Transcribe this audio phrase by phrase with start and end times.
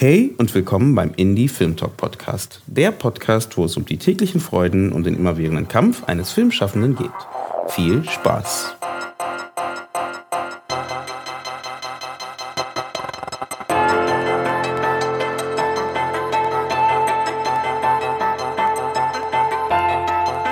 [0.00, 2.62] Hey und willkommen beim Indie Film Talk Podcast.
[2.66, 7.10] Der Podcast, wo es um die täglichen Freuden und den immerwährenden Kampf eines Filmschaffenden geht.
[7.68, 8.76] Viel Spaß!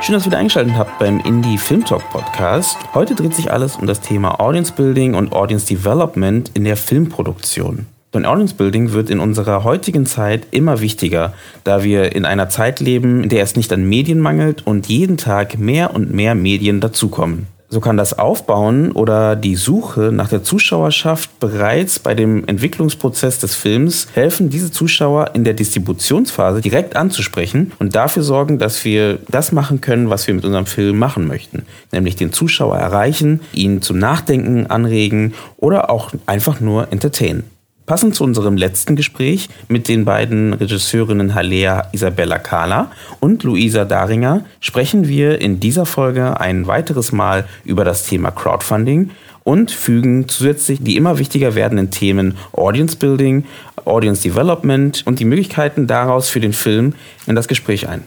[0.02, 2.76] Schön, dass ihr wieder eingeschaltet habt beim Indie Film Talk Podcast.
[2.92, 7.86] Heute dreht sich alles um das Thema Audience Building und Audience Development in der Filmproduktion.
[8.14, 12.80] Denn Audience Building wird in unserer heutigen Zeit immer wichtiger, da wir in einer Zeit
[12.80, 16.80] leben, in der es nicht an Medien mangelt und jeden Tag mehr und mehr Medien
[16.80, 17.46] dazukommen.
[17.70, 23.56] So kann das Aufbauen oder die Suche nach der Zuschauerschaft bereits bei dem Entwicklungsprozess des
[23.56, 29.52] Films helfen, diese Zuschauer in der Distributionsphase direkt anzusprechen und dafür sorgen, dass wir das
[29.52, 33.98] machen können, was wir mit unserem Film machen möchten, nämlich den Zuschauer erreichen, ihn zum
[33.98, 37.57] Nachdenken anregen oder auch einfach nur entertainen.
[37.88, 44.44] Passend zu unserem letzten Gespräch mit den beiden Regisseurinnen Halea Isabella Kahler und Luisa Daringer
[44.60, 49.12] sprechen wir in dieser Folge ein weiteres Mal über das Thema Crowdfunding
[49.42, 53.46] und fügen zusätzlich die immer wichtiger werdenden Themen Audience Building,
[53.86, 56.92] Audience Development und die Möglichkeiten daraus für den Film
[57.26, 58.02] in das Gespräch ein.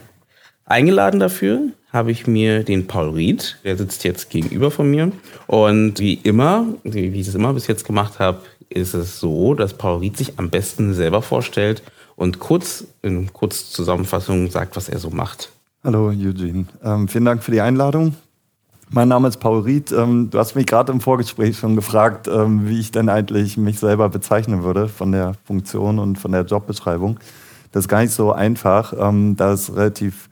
[0.64, 1.58] Eingeladen dafür
[1.92, 5.12] habe ich mir den Paul Ried, der sitzt jetzt gegenüber von mir.
[5.46, 8.40] Und wie immer, wie ich es immer bis jetzt gemacht habe,
[8.72, 11.82] ist es so, dass Paul Ried sich am besten selber vorstellt
[12.16, 15.50] und kurz in kurz Zusammenfassung sagt, was er so macht.
[15.84, 18.14] Hallo Eugene, ähm, vielen Dank für die Einladung.
[18.90, 19.90] Mein Name ist Paul Ried.
[19.90, 23.78] Ähm, du hast mich gerade im Vorgespräch schon gefragt, ähm, wie ich denn eigentlich mich
[23.78, 27.18] selber bezeichnen würde von der Funktion und von der Jobbeschreibung.
[27.72, 30.28] Das ist gar nicht so einfach, ähm, da es relativ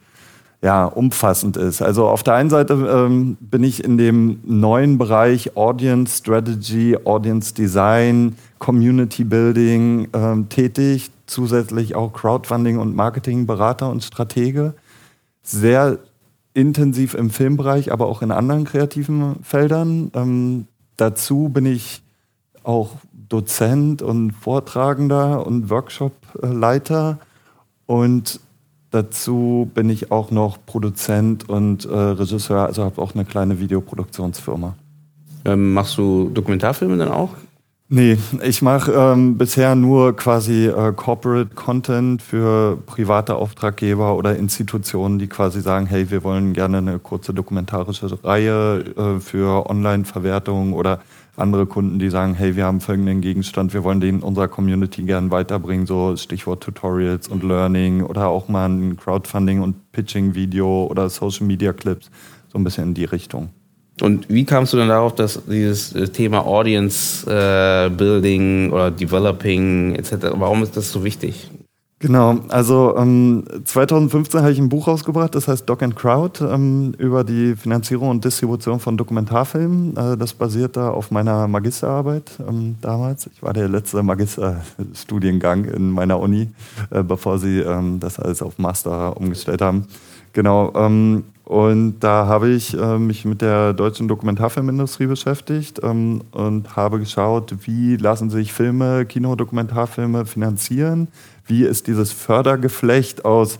[0.62, 1.80] ja, umfassend ist.
[1.80, 7.54] Also auf der einen Seite ähm, bin ich in dem neuen Bereich Audience Strategy, Audience
[7.54, 14.74] Design, Community Building ähm, tätig, zusätzlich auch Crowdfunding und Marketing Berater und Stratege.
[15.42, 15.98] Sehr
[16.52, 20.10] intensiv im Filmbereich, aber auch in anderen kreativen Feldern.
[20.14, 22.02] Ähm, dazu bin ich
[22.62, 22.96] auch
[23.30, 27.18] Dozent und Vortragender und Workshopleiter
[27.86, 28.40] und
[28.90, 34.74] Dazu bin ich auch noch Produzent und äh, Regisseur, also habe auch eine kleine Videoproduktionsfirma.
[35.44, 37.30] Ähm, machst du Dokumentarfilme dann auch?
[37.92, 45.18] Nee, ich mache ähm, bisher nur quasi äh, Corporate Content für private Auftraggeber oder Institutionen,
[45.18, 51.00] die quasi sagen, hey, wir wollen gerne eine kurze dokumentarische Reihe äh, für Online-Verwertung oder
[51.36, 55.30] andere Kunden, die sagen, hey, wir haben folgenden Gegenstand, wir wollen den unserer Community gern
[55.30, 62.10] weiterbringen, so Stichwort Tutorials und Learning oder auch mal ein Crowdfunding und Pitching-Video oder Social-Media-Clips,
[62.52, 63.50] so ein bisschen in die Richtung.
[64.00, 69.94] Und wie kamst du dann darauf, dass dieses äh, Thema Audience äh, Building oder Developing
[69.94, 71.50] etc., warum ist das so wichtig?
[72.02, 76.94] Genau, also ähm, 2015 habe ich ein Buch rausgebracht, das heißt Doc and Crowd, ähm,
[76.96, 79.94] über die Finanzierung und Distribution von Dokumentarfilmen.
[79.98, 83.28] Äh, das basiert da auf meiner Magisterarbeit ähm, damals.
[83.30, 86.48] Ich war der letzte Magisterstudiengang in meiner Uni,
[86.88, 89.86] äh, bevor sie ähm, das alles auf Master umgestellt haben.
[90.32, 96.76] Genau, ähm, und da habe ich äh, mich mit der deutschen Dokumentarfilmindustrie beschäftigt ähm, und
[96.76, 101.08] habe geschaut, wie lassen sich Filme, Kinodokumentarfilme finanzieren
[101.50, 103.58] wie ist dieses Fördergeflecht aus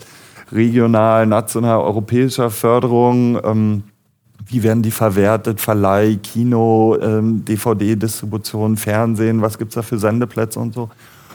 [0.51, 3.39] regional, national, europäischer Förderung?
[3.43, 3.83] Ähm,
[4.47, 5.61] wie werden die verwertet?
[5.61, 10.89] Verleih, Kino, ähm, DVD-Distribution, Fernsehen, was gibt es da für Sendeplätze und so?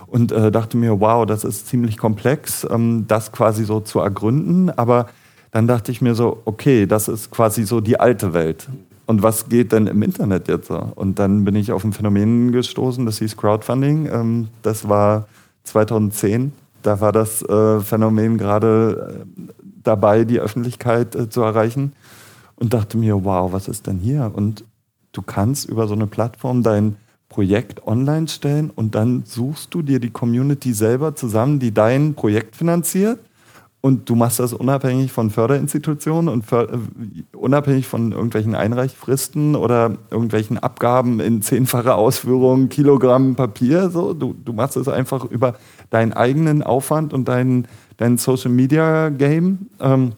[0.08, 4.70] Und äh, dachte mir, wow, das ist ziemlich komplex, ähm, das quasi so zu ergründen.
[4.70, 5.06] Aber
[5.50, 8.68] dann dachte ich mir so, okay, das ist quasi so die alte Welt.
[9.06, 10.92] Und was geht denn im Internet jetzt so?
[10.94, 14.06] Und dann bin ich auf ein Phänomen gestoßen, das hieß Crowdfunding.
[14.12, 15.26] Ähm, das war
[15.66, 16.52] 2010.
[16.82, 21.92] Da war das äh, Phänomen gerade äh, dabei, die Öffentlichkeit äh, zu erreichen.
[22.56, 24.32] Und dachte mir, wow, was ist denn hier?
[24.34, 24.64] Und
[25.12, 26.96] du kannst über so eine Plattform dein
[27.28, 32.56] Projekt online stellen und dann suchst du dir die Community selber zusammen, die dein Projekt
[32.56, 33.18] finanziert
[33.86, 36.78] und du machst das unabhängig von Förderinstitutionen und för äh,
[37.36, 43.90] unabhängig von irgendwelchen Einreichfristen oder irgendwelchen Abgaben in zehnfache Ausführung, Kilogramm Papier.
[43.90, 44.12] So.
[44.12, 45.54] Du, du machst es einfach über
[45.90, 49.68] deinen eigenen Aufwand und dein, dein Social Media Game.
[49.78, 50.14] Ähm,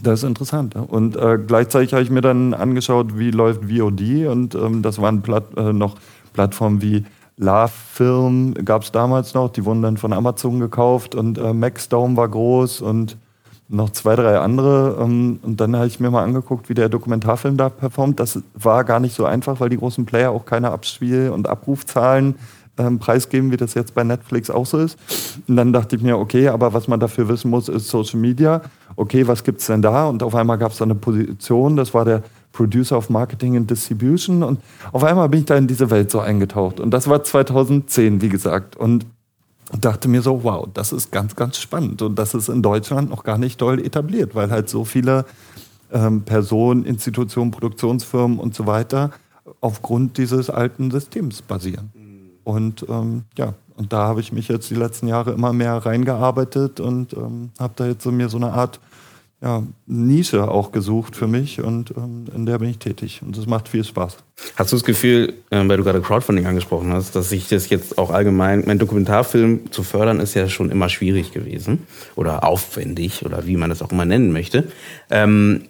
[0.00, 0.76] das ist interessant.
[0.76, 5.22] Und äh, gleichzeitig habe ich mir dann angeschaut, wie läuft VOD und ähm, das waren
[5.22, 5.96] Platt, äh, noch
[6.32, 7.04] Plattformen wie
[7.40, 12.16] Love Film gab es damals noch, die wurden dann von Amazon gekauft und äh, Maxdome
[12.16, 13.16] war groß und
[13.68, 14.98] noch zwei, drei andere.
[15.00, 18.20] Ähm, und dann habe ich mir mal angeguckt, wie der Dokumentarfilm da performt.
[18.20, 22.34] Das war gar nicht so einfach, weil die großen Player auch keine Abspiel- und Abrufzahlen
[22.76, 24.98] ähm, preisgeben, wie das jetzt bei Netflix auch so ist.
[25.48, 28.60] Und dann dachte ich mir, okay, aber was man dafür wissen muss, ist Social Media.
[28.96, 30.06] Okay, was gibt es denn da?
[30.06, 32.22] Und auf einmal gab es da eine Position, das war der
[32.52, 34.42] Producer of Marketing and Distribution.
[34.42, 34.60] Und
[34.92, 36.80] auf einmal bin ich da in diese Welt so eingetaucht.
[36.80, 38.76] Und das war 2010, wie gesagt.
[38.76, 39.06] Und
[39.78, 42.02] dachte mir so, wow, das ist ganz, ganz spannend.
[42.02, 45.24] Und das ist in Deutschland noch gar nicht doll etabliert, weil halt so viele
[45.92, 49.10] ähm, Personen, Institutionen, Produktionsfirmen und so weiter
[49.60, 51.90] aufgrund dieses alten Systems basieren.
[52.44, 56.80] Und ähm, ja, und da habe ich mich jetzt die letzten Jahre immer mehr reingearbeitet
[56.80, 58.80] und ähm, habe da jetzt so mir so eine Art
[59.42, 63.46] ja, Nische auch gesucht für mich und ähm, in der bin ich tätig und es
[63.46, 64.18] macht viel Spaß.
[64.56, 67.96] Hast du das Gefühl, äh, weil du gerade Crowdfunding angesprochen hast, dass sich das jetzt
[67.96, 73.46] auch allgemein, mein Dokumentarfilm zu fördern ist ja schon immer schwierig gewesen oder aufwendig oder
[73.46, 74.68] wie man das auch immer nennen möchte.
[75.08, 75.62] Ähm,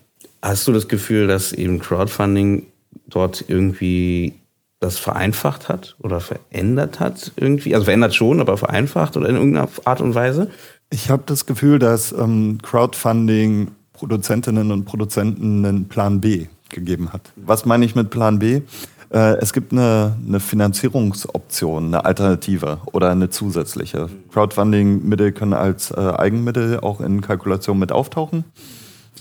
[0.42, 2.66] hast du das Gefühl, dass eben Crowdfunding
[3.06, 4.34] dort irgendwie
[4.80, 7.74] das vereinfacht hat oder verändert hat irgendwie?
[7.74, 10.50] Also verändert schon, aber vereinfacht oder in irgendeiner Art und Weise?
[10.92, 17.32] Ich habe das Gefühl, dass ähm, Crowdfunding Produzentinnen und Produzenten einen Plan B gegeben hat.
[17.36, 18.62] Was meine ich mit Plan B?
[19.10, 24.08] Äh, es gibt eine, eine, Finanzierungsoption, eine Alternative oder eine zusätzliche.
[24.32, 28.44] Crowdfunding-Mittel können als äh, Eigenmittel auch in Kalkulation mit auftauchen.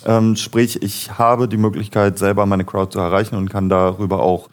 [0.05, 4.49] Ähm, sprich, ich habe die Möglichkeit, selber meine Crowd zu erreichen und kann darüber auch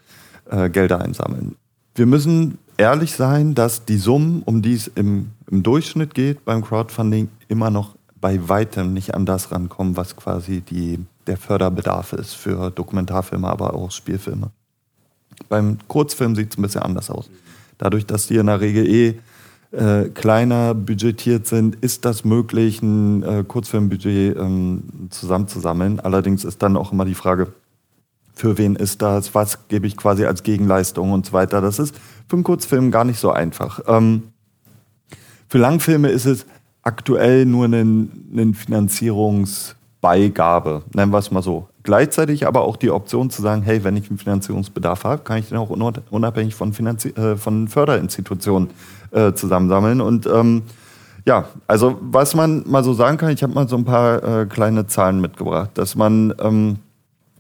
[0.50, 1.56] äh, Gelder einsammeln.
[1.94, 6.64] Wir müssen ehrlich sein, dass die Summen, um die es im, im Durchschnitt geht beim
[6.64, 12.34] Crowdfunding, immer noch bei weitem nicht an das rankommen, was quasi die, der Förderbedarf ist
[12.34, 14.50] für Dokumentarfilme, aber auch Spielfilme.
[15.48, 17.30] Beim Kurzfilm sieht es ein bisschen anders aus.
[17.78, 19.14] Dadurch, dass die in der Regel eh
[19.72, 26.00] äh, kleiner budgetiert sind, ist das möglich, ein äh, Kurzfilmbudget ähm, zusammenzusammeln.
[26.00, 27.52] Allerdings ist dann auch immer die Frage,
[28.34, 31.60] für wen ist das, was gebe ich quasi als Gegenleistung und so weiter.
[31.60, 31.94] Das ist
[32.28, 33.80] für einen Kurzfilm gar nicht so einfach.
[33.86, 34.24] Ähm,
[35.48, 36.46] für Langfilme ist es
[36.82, 41.68] aktuell nur eine, eine Finanzierungsbeigabe, nennen wir es mal so.
[41.82, 45.48] Gleichzeitig aber auch die Option zu sagen, hey, wenn ich einen Finanzierungsbedarf habe, kann ich
[45.48, 48.70] den auch unabhängig von, Finanzi äh, von Förderinstitutionen
[49.12, 50.00] äh, zusammensammeln.
[50.00, 50.62] Und ähm,
[51.26, 54.46] ja, also was man mal so sagen kann, ich habe mal so ein paar äh,
[54.46, 56.78] kleine Zahlen mitgebracht, dass man ähm,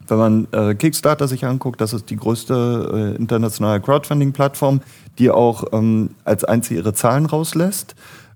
[0.08, 4.80] wenn man äh, Kickstarter sich anguckt, das ist die größte äh, internationale Crowdfunding-Plattform,
[5.18, 7.94] die auch ähm, als einzige ihre Zahlen rauslässt.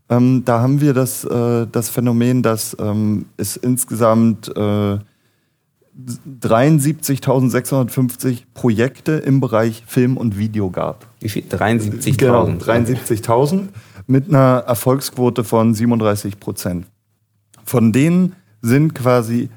[0.08, 4.98] Ähm, da haben wir das, äh, das Phänomen, dass ähm, es insgesamt äh,
[6.40, 11.06] 73.650 Projekte im Bereich Film und Video gab.
[11.20, 11.44] Wie viel?
[11.44, 12.16] 73.000?
[12.16, 13.68] Genau, 73.000
[14.06, 16.86] mit einer Erfolgsquote von 37 Prozent.
[17.64, 19.50] Von denen sind quasi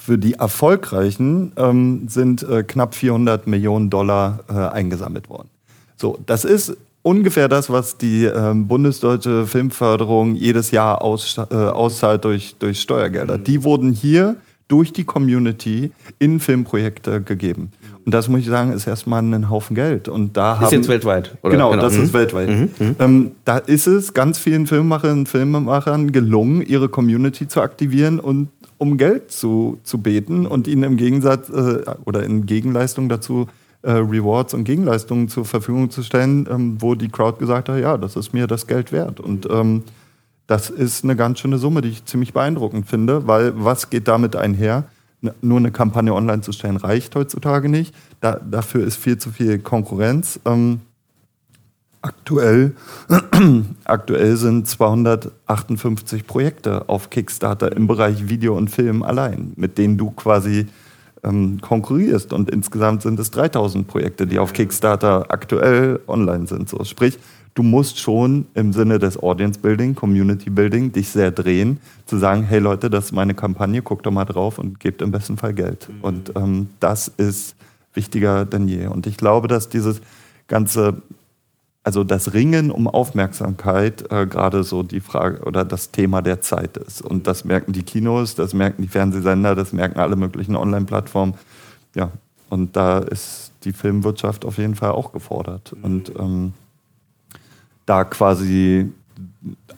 [0.00, 5.48] für die erfolgreichen ähm, sind äh, knapp 400 Millionen Dollar äh, eingesammelt worden.
[5.96, 12.24] So, das ist ungefähr das, was die ähm, bundesdeutsche Filmförderung jedes Jahr aus, äh, auszahlt
[12.24, 13.38] durch, durch Steuergelder.
[13.38, 13.44] Mhm.
[13.44, 14.36] Die wurden hier
[14.68, 17.72] durch die Community in Filmprojekte gegeben.
[18.06, 20.08] Und das muss ich sagen, ist erstmal ein Haufen Geld.
[20.08, 21.36] Und da ist haben, jetzt weltweit.
[21.42, 21.52] Oder?
[21.52, 22.04] Genau, genau, das mhm.
[22.04, 22.48] ist weltweit.
[22.48, 22.70] Mhm.
[22.78, 22.96] mhm.
[22.98, 28.48] Ähm, da ist es ganz vielen Filmemacherinnen und Filmemachern gelungen, ihre Community zu aktivieren und
[28.80, 33.46] um Geld zu, zu beten und ihnen im Gegensatz äh, oder in Gegenleistung dazu
[33.82, 37.98] äh, Rewards und Gegenleistungen zur Verfügung zu stellen, ähm, wo die Crowd gesagt hat, ja,
[37.98, 39.20] das ist mir das Geld wert.
[39.20, 39.82] Und ähm,
[40.46, 44.34] das ist eine ganz schöne Summe, die ich ziemlich beeindruckend finde, weil was geht damit
[44.34, 44.84] einher?
[45.42, 47.94] Nur eine Kampagne online zu stellen reicht heutzutage nicht.
[48.22, 50.40] Da, dafür ist viel zu viel Konkurrenz.
[50.46, 50.80] Ähm,
[52.02, 52.74] Aktuell,
[53.84, 60.10] aktuell sind 258 Projekte auf Kickstarter im Bereich Video und Film allein, mit denen du
[60.10, 60.66] quasi
[61.22, 62.32] ähm, konkurrierst.
[62.32, 66.70] Und insgesamt sind es 3000 Projekte, die auf Kickstarter aktuell online sind.
[66.70, 67.18] So, sprich,
[67.54, 72.44] du musst schon im Sinne des Audience Building, Community Building dich sehr drehen, zu sagen,
[72.44, 75.52] hey Leute, das ist meine Kampagne, guckt doch mal drauf und gebt im besten Fall
[75.52, 75.88] Geld.
[75.88, 76.00] Mhm.
[76.00, 77.56] Und ähm, das ist
[77.92, 78.86] wichtiger denn je.
[78.86, 80.00] Und ich glaube, dass dieses
[80.48, 81.02] ganze
[81.82, 86.76] also das Ringen um Aufmerksamkeit äh, gerade so die Frage oder das Thema der Zeit
[86.76, 87.00] ist.
[87.00, 91.34] Und das merken die Kinos, das merken die Fernsehsender, das merken alle möglichen Online-Plattformen.
[91.94, 92.10] Ja,
[92.50, 95.74] und da ist die Filmwirtschaft auf jeden Fall auch gefordert.
[95.76, 95.84] Mhm.
[95.84, 96.52] Und ähm,
[97.86, 98.92] da quasi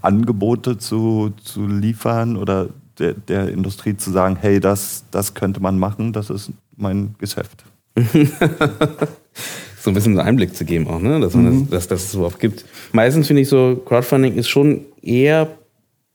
[0.00, 2.68] Angebote zu, zu liefern oder
[2.99, 7.64] der, der Industrie zu sagen, hey, das, das könnte man machen, das ist mein Geschäft.
[9.82, 11.18] so ein bisschen einen Einblick zu geben auch, ne?
[11.18, 11.60] dass, man mhm.
[11.70, 12.64] das, dass, dass es so oft gibt.
[12.92, 15.48] Meistens finde ich so, Crowdfunding ist schon eher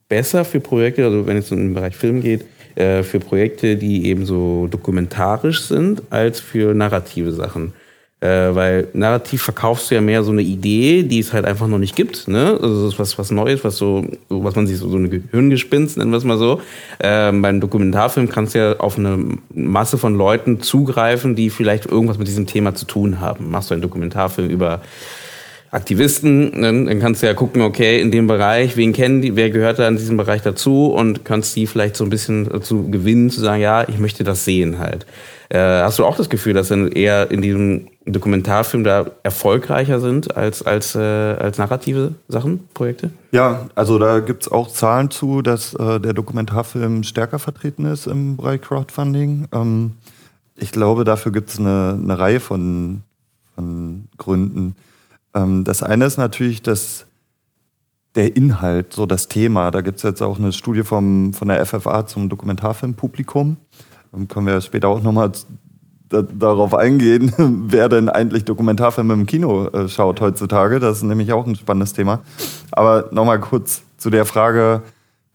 [0.07, 2.45] besser für Projekte, also wenn es in den Bereich Film geht,
[2.75, 7.73] äh, für Projekte, die eben so dokumentarisch sind, als für narrative Sachen.
[8.19, 11.77] Äh, weil narrativ verkaufst du ja mehr so eine Idee, die es halt einfach noch
[11.77, 12.27] nicht gibt.
[12.27, 12.57] Ne?
[12.59, 15.97] Also das ist was, was Neues, was so, was man sich so, so eine Gehirngespinst,
[15.97, 16.59] nennen wir es mal so.
[16.99, 22.17] Ähm, beim Dokumentarfilm kannst du ja auf eine Masse von Leuten zugreifen, die vielleicht irgendwas
[22.17, 23.51] mit diesem Thema zu tun haben.
[23.51, 24.81] Machst du einen Dokumentarfilm über
[25.69, 26.85] Aktivisten, ne?
[26.85, 29.87] dann kannst du ja gucken, okay, in dem Bereich, wen kennen die, wer gehört da
[29.87, 33.61] in diesem Bereich dazu und kannst die vielleicht so ein bisschen dazu gewinnen, zu sagen,
[33.61, 35.05] ja, ich möchte das sehen halt.
[35.49, 40.35] Äh, hast du auch das Gefühl, dass dann eher in diesem Dokumentarfilm da erfolgreicher sind
[40.35, 43.11] als, als, äh, als narrative Sachen, Projekte?
[43.31, 48.07] Ja, also da gibt es auch Zahlen zu, dass äh, der Dokumentarfilm stärker vertreten ist
[48.07, 49.47] im Bereich Crowdfunding.
[49.53, 49.91] Ähm,
[50.57, 53.03] ich glaube, dafür gibt es eine, eine Reihe von,
[53.55, 54.75] von Gründen.
[55.37, 57.05] Ähm, das eine ist natürlich, dass
[58.15, 61.63] der Inhalt, so das Thema, da gibt es jetzt auch eine Studie vom, von der
[61.65, 63.57] FFA zum Dokumentarfilmpublikum.
[64.11, 65.31] Dann können wir später auch nochmal
[66.09, 67.33] da, darauf eingehen,
[67.67, 70.79] wer denn eigentlich Dokumentarfilme im Kino äh, schaut heutzutage.
[70.79, 72.21] Das ist nämlich auch ein spannendes Thema.
[72.71, 74.81] Aber nochmal kurz zu der Frage,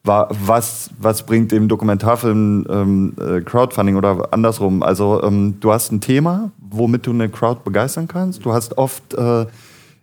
[0.04, 4.82] was, was bringt dem Dokumentarfilm ähm, äh, Crowdfunding oder andersrum?
[4.82, 8.44] Also ähm, du hast ein Thema, womit du eine Crowd begeistern kannst.
[8.44, 9.46] Du hast oft äh,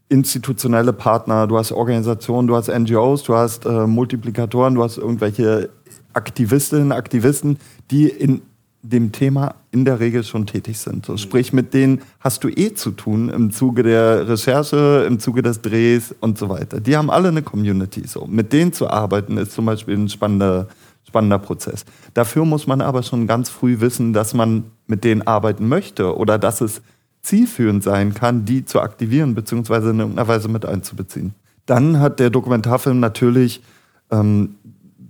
[0.10, 5.70] institutionelle Partner, du hast Organisationen, du hast NGOs, du hast äh, Multiplikatoren, du hast irgendwelche
[6.14, 7.58] Aktivistinnen, Aktivisten,
[7.92, 8.42] die in
[8.82, 11.06] dem Thema in der Regel schon tätig sind.
[11.06, 15.42] So, sprich, mit denen hast du eh zu tun im Zuge der Recherche, im Zuge
[15.42, 16.80] des Drehs und so weiter.
[16.80, 18.08] Die haben alle eine Community.
[18.08, 18.26] So.
[18.26, 20.68] Mit denen zu arbeiten ist zum Beispiel ein spannender,
[21.06, 21.86] spannender Prozess.
[22.14, 26.40] Dafür muss man aber schon ganz früh wissen, dass man mit denen arbeiten möchte oder
[26.40, 26.82] dass es
[27.30, 29.92] zielführend sein kann, die zu aktivieren bzw.
[29.92, 31.36] in irgendeiner Weise mit einzubeziehen.
[31.68, 33.62] Dann hat der Dokumentarfilm natürlich
[34.10, 34.56] ähm,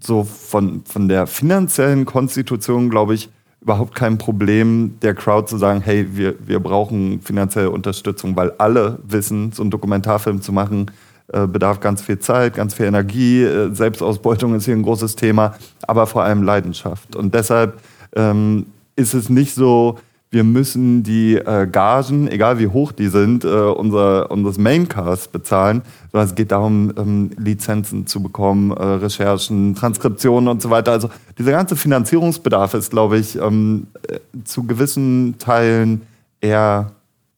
[0.01, 3.29] so von, von der finanziellen Konstitution, glaube ich,
[3.61, 8.99] überhaupt kein Problem, der Crowd zu sagen, hey, wir, wir brauchen finanzielle Unterstützung, weil alle
[9.07, 10.91] wissen, so einen Dokumentarfilm zu machen,
[11.31, 13.43] äh, bedarf ganz viel Zeit, ganz viel Energie.
[13.43, 15.55] Äh, Selbstausbeutung ist hier ein großes Thema,
[15.88, 17.15] aber vor allem Leidenschaft.
[17.15, 17.79] Und deshalb
[18.15, 19.97] ähm, ist es nicht so,
[20.31, 25.81] wir müssen die äh, Gagen, egal wie hoch die sind, äh, unser, unseres Maincast bezahlen,
[26.12, 30.91] sondern es geht darum, ähm, Lizenzen zu bekommen, äh, Recherchen, Transkriptionen und so weiter.
[30.91, 36.03] Also dieser ganze Finanzierungsbedarf ist, glaube ich, ähm, äh, zu gewissen Teilen
[36.41, 36.91] eher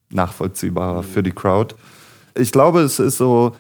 [0.10, 1.76] nachvollziehbar für die Crowd.
[2.36, 3.56] Ich glaube, es ist so,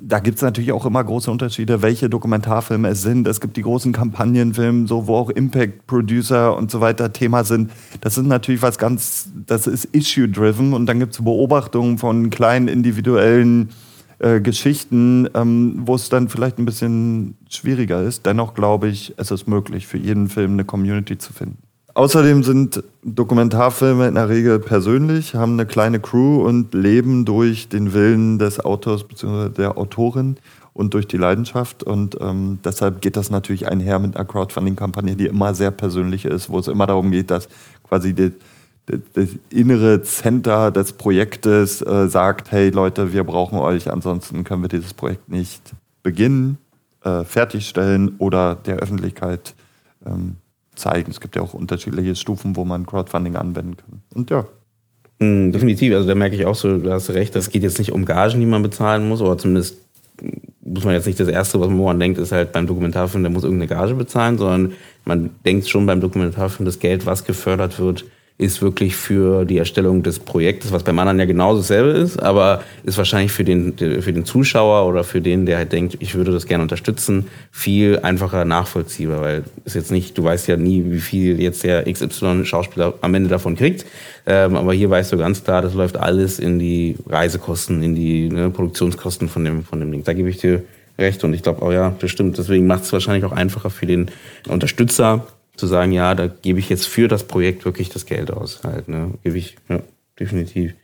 [0.00, 3.28] da gibt es natürlich auch immer große Unterschiede, welche Dokumentarfilme es sind.
[3.28, 7.70] Es gibt die großen Kampagnenfilme, so, wo auch Impact-Producer und so weiter Thema sind.
[8.00, 12.68] Das ist natürlich was ganz, das ist issue-driven und dann gibt es Beobachtungen von kleinen
[12.68, 13.70] individuellen
[14.20, 18.24] äh, Geschichten, ähm, wo es dann vielleicht ein bisschen schwieriger ist.
[18.24, 21.58] Dennoch glaube ich, es ist möglich, für jeden Film eine Community zu finden.
[21.94, 27.92] Außerdem sind Dokumentarfilme in der Regel persönlich, haben eine kleine Crew und leben durch den
[27.94, 29.50] Willen des Autors bzw.
[29.50, 30.36] der Autorin
[30.72, 31.84] und durch die Leidenschaft.
[31.84, 36.50] Und ähm, deshalb geht das natürlich einher mit einer Crowdfunding-Kampagne, die immer sehr persönlich ist,
[36.50, 37.48] wo es immer darum geht, dass
[37.84, 38.32] quasi die,
[38.86, 44.68] das innere Center des Projektes äh, sagt, hey Leute, wir brauchen euch, ansonsten können wir
[44.68, 45.62] dieses Projekt nicht
[46.02, 46.58] beginnen,
[47.04, 49.54] äh, fertigstellen oder der Öffentlichkeit
[50.04, 50.36] ähm,
[50.74, 51.10] zeigen.
[51.10, 54.02] Es gibt ja auch unterschiedliche Stufen, wo man Crowdfunding anwenden kann.
[54.14, 54.46] Und ja.
[55.18, 57.92] Mhm, definitiv, also da merke ich auch so, du hast recht, es geht jetzt nicht
[57.92, 59.78] um Gagen, die man bezahlen muss, oder zumindest
[60.62, 63.44] muss man jetzt nicht das Erste, was man denkt, ist halt beim Dokumentarfilm, der muss
[63.44, 64.72] irgendeine Gage bezahlen, sondern
[65.04, 68.04] man denkt schon beim Dokumentarfilm, das Geld, was gefördert wird,
[68.36, 72.62] ist wirklich für die Erstellung des Projektes, was beim anderen ja genauso dasselbe ist, aber
[72.82, 76.32] ist wahrscheinlich für den, für den Zuschauer oder für den, der halt denkt, ich würde
[76.32, 80.98] das gerne unterstützen, viel einfacher nachvollziehbar, weil ist jetzt nicht, du weißt ja nie, wie
[80.98, 83.86] viel jetzt der XY-Schauspieler am Ende davon kriegt,
[84.26, 88.30] ähm, aber hier weißt du ganz klar, das läuft alles in die Reisekosten, in die
[88.30, 90.02] ne, Produktionskosten von dem, von dem Ding.
[90.02, 90.64] Da gebe ich dir
[90.98, 92.38] recht und ich glaube auch, ja, das stimmt.
[92.38, 94.10] Deswegen macht es wahrscheinlich auch einfacher für den
[94.48, 95.26] Unterstützer,
[95.56, 98.60] zu sagen, ja, da gebe ich jetzt für das Projekt wirklich das Geld aus.
[98.64, 99.12] Halt, ne?
[99.22, 99.80] Gebe ich, ja,
[100.18, 100.74] definitiv.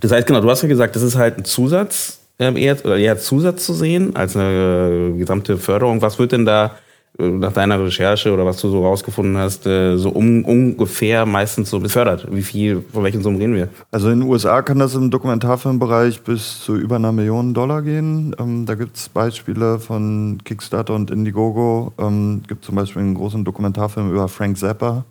[0.00, 2.96] Das heißt, genau, du hast ja gesagt, das ist halt ein Zusatz, ähm, eher, oder
[2.96, 6.02] eher Zusatz zu sehen als eine äh, gesamte Förderung.
[6.02, 6.76] Was wird denn da
[7.18, 11.78] nach deiner Recherche oder was du so rausgefunden hast, äh, so um, ungefähr meistens so
[11.78, 12.26] befördert?
[12.30, 13.68] Wie viel, von welchen Summen reden wir?
[13.90, 18.34] Also in den USA kann das im Dokumentarfilmbereich bis zu über einer Million Dollar gehen.
[18.38, 21.92] Ähm, da gibt es Beispiele von Kickstarter und Indiegogo.
[21.98, 25.04] Ähm, gibt zum Beispiel einen großen Dokumentarfilm über Frank Zappa.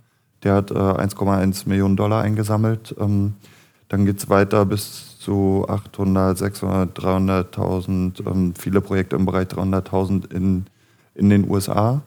[0.43, 2.95] Der hat äh, 1,1 Millionen Dollar eingesammelt.
[2.99, 3.33] Ähm,
[3.89, 8.53] dann geht es weiter bis zu 800, 600, 300.000.
[8.57, 10.65] viele Projekte im Bereich 300.000 in
[11.21, 12.01] in den USA.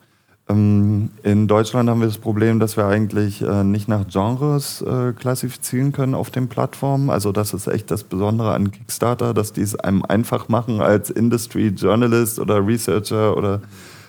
[0.47, 5.13] Ähm, in Deutschland haben wir das Problem, dass wir eigentlich äh, nicht nach Genres äh,
[5.13, 7.09] klassifizieren können auf den Plattformen.
[7.09, 11.09] Also das ist echt das Besondere an Kickstarter, dass die es einem einfach machen als
[11.09, 13.61] Industry Journalist oder Researcher oder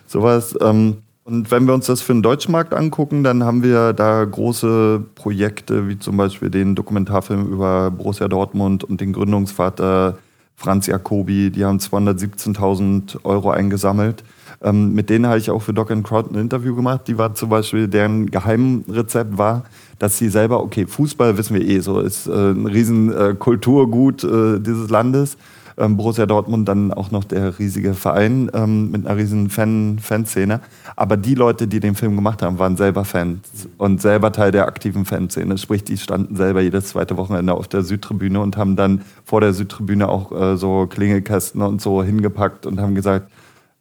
[0.06, 0.54] sowas.
[0.60, 4.24] Ähm, und wenn wir uns das für den deutschen Markt angucken, dann haben wir da
[4.24, 10.18] große Projekte, wie zum Beispiel den Dokumentarfilm über Borussia Dortmund und den Gründungsvater
[10.54, 11.50] Franz Jacobi.
[11.50, 14.22] Die haben 217.000 Euro eingesammelt.
[14.62, 17.02] Ähm, mit denen habe ich auch für Doc and Crowd ein Interview gemacht.
[17.06, 19.64] Die war zum Beispiel, deren Geheimrezept war,
[19.98, 24.24] dass sie selber, okay, Fußball wissen wir eh, so ist äh, ein riesen äh, Kulturgut
[24.24, 25.36] äh, dieses Landes.
[25.78, 30.60] Ähm, Borussia Dortmund dann auch noch der riesige Verein ähm, mit einer riesen Fan Fanszene.
[30.96, 34.66] Aber die Leute, die den Film gemacht haben, waren selber Fans und selber Teil der
[34.66, 35.58] aktiven Fanszene.
[35.58, 39.52] Sprich, die standen selber jedes zweite Wochenende auf der Südtribüne und haben dann vor der
[39.52, 43.30] Südtribüne auch äh, so Klingelkästen und so hingepackt und haben gesagt,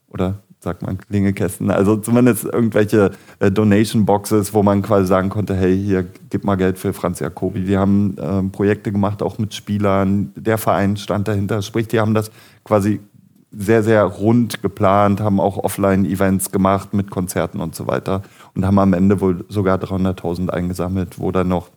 [0.10, 1.72] oder sagt man, Klingelkästen.
[1.72, 6.77] Also zumindest irgendwelche äh, Donation-Boxes, wo man quasi sagen konnte, hey, hier, gib mal Geld
[6.77, 7.62] für Franz Jacobi.
[7.62, 10.34] Die haben äh, Projekte gemacht, auch mit Spielern.
[10.36, 11.62] Der Verein stand dahinter.
[11.62, 12.31] Sprich, die haben das
[12.65, 13.00] quasi
[13.57, 18.79] sehr, sehr rund geplant, haben auch Offline-Events gemacht mit Konzerten und so weiter und haben
[18.79, 21.69] am Ende wohl sogar 300.000 eingesammelt, wo dann noch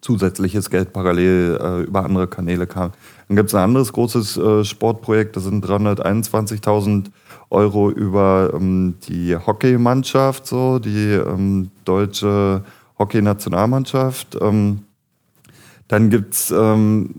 [0.00, 2.92] zusätzliches Geld parallel äh, über andere Kanäle kam.
[3.28, 7.06] Dann gibt es ein anderes großes äh, Sportprojekt, das sind 321.000
[7.50, 12.62] Euro über ähm, die Hockeymannschaft, so die ähm, deutsche
[12.98, 14.38] Hockeynationalmannschaft.
[14.40, 14.84] Ähm,
[15.88, 17.16] dann gibt's ähm,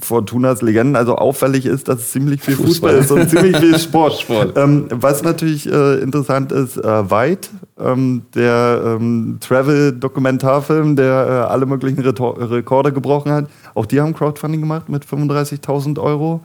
[0.00, 0.94] Fortunas Legenden.
[0.94, 4.20] Also auffällig ist, dass es ziemlich viel Fußball, Fußball ist und ziemlich viel Sport.
[4.20, 4.56] Sport.
[4.56, 8.98] Ähm, was natürlich äh, interessant ist, äh, White, ähm, der
[9.40, 13.50] Travel-Dokumentarfilm, der äh, alle möglichen Retor Rekorde gebrochen hat.
[13.74, 16.40] Auch die haben Crowdfunding gemacht mit 35.000 Euro.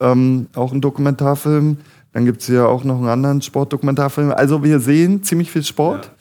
[0.00, 1.78] Auch ein Dokumentarfilm.
[2.18, 4.32] Dann gibt es hier auch noch einen anderen Sportdokumentarfilm.
[4.32, 6.06] Also wir sehen ziemlich viel Sport.
[6.06, 6.12] Ja.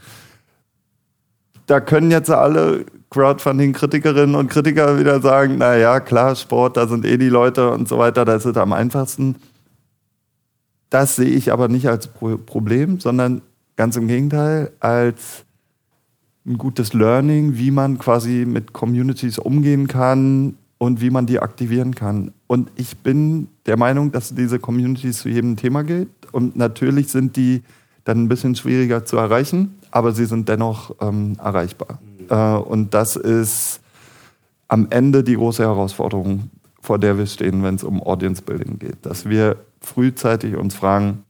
[1.65, 7.17] Da können jetzt alle Crowdfunding-Kritikerinnen und Kritiker wieder sagen, naja, klar, Sport, da sind eh
[7.17, 9.37] die Leute und so weiter, das ist am einfachsten.
[10.91, 13.41] Das sehe ich aber nicht als Problem, sondern
[13.75, 15.45] ganz im Gegenteil, als
[16.45, 21.95] ein gutes Learning, wie man quasi mit Communities umgehen kann, und wie man die aktivieren
[21.95, 22.33] kann.
[22.47, 26.09] Und ich bin der Meinung, dass diese Communities zu jedem Thema gilt.
[26.31, 27.61] Und natürlich sind die
[28.05, 31.99] dann ein bisschen schwieriger zu erreichen, aber sie sind dennoch ähm, erreichbar.
[32.01, 32.25] Mhm.
[32.29, 33.81] Äh, und das ist
[34.69, 39.05] am Ende die große Herausforderung, vor der wir stehen, wenn es um Audience Building geht.
[39.05, 41.23] Dass wir frühzeitig uns fragen,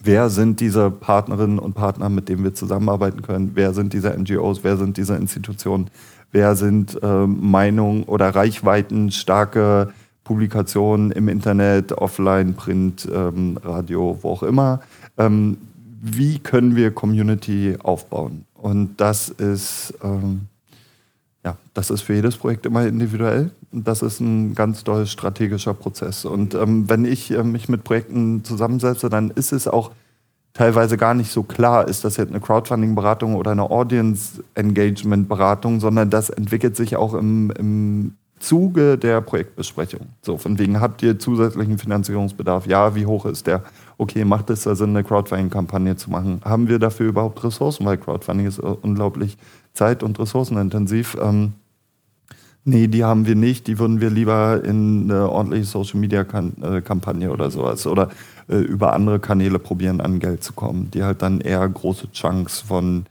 [0.00, 3.52] wer sind diese Partnerinnen und Partner, mit denen wir zusammenarbeiten können?
[3.54, 4.62] Wer sind diese NGOs?
[4.62, 5.90] Wer sind diese Institutionen?
[6.34, 9.92] wer sind äh, Meinungen oder Reichweiten starke
[10.24, 14.80] Publikationen im Internet, offline, Print, ähm, Radio, wo auch immer.
[15.18, 15.58] Ähm,
[16.00, 18.46] wie können wir Community aufbauen?
[18.54, 20.42] Und das ist, ähm,
[21.44, 23.50] ja, das ist für jedes Projekt immer individuell.
[23.72, 26.24] Das ist ein ganz doll strategischer Prozess.
[26.24, 29.90] Und ähm, wenn ich äh, mich mit Projekten zusammensetze, dann ist es auch
[30.54, 36.30] teilweise gar nicht so klar, ist das jetzt eine Crowdfunding-Beratung oder eine Audience-Engagement-Beratung, sondern das
[36.30, 40.08] entwickelt sich auch im, im Zuge der Projektbesprechung.
[40.22, 42.66] So, von wegen, habt ihr zusätzlichen Finanzierungsbedarf?
[42.66, 43.62] Ja, wie hoch ist der?
[43.96, 46.40] Okay, macht es da Sinn, eine Crowdfunding-Kampagne zu machen?
[46.44, 47.86] Haben wir dafür überhaupt Ressourcen?
[47.86, 49.38] Weil Crowdfunding ist unglaublich
[49.72, 51.16] zeit- und ressourcenintensiv.
[51.22, 51.52] Ähm,
[52.64, 53.66] nee, die haben wir nicht.
[53.66, 58.10] Die würden wir lieber in eine ordentliche Social-Media-Kampagne oder sowas oder
[58.48, 62.60] äh, über andere Kanäle probieren, an Geld zu kommen, die halt dann eher große Chunks
[62.60, 63.06] von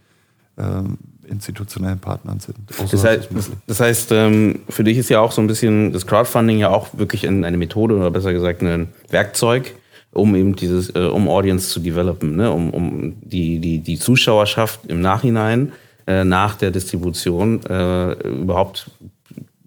[0.57, 2.57] ähm, institutionellen Partnern sind.
[2.67, 3.29] Das heißt,
[3.67, 6.89] das heißt ähm, für dich ist ja auch so ein bisschen das Crowdfunding ja auch
[6.93, 9.75] wirklich eine Methode oder besser gesagt ein Werkzeug,
[10.11, 12.51] um eben dieses, äh, um Audience zu developen, ne?
[12.51, 15.71] um, um die, die, die Zuschauerschaft im Nachhinein
[16.07, 18.91] äh, nach der Distribution äh, überhaupt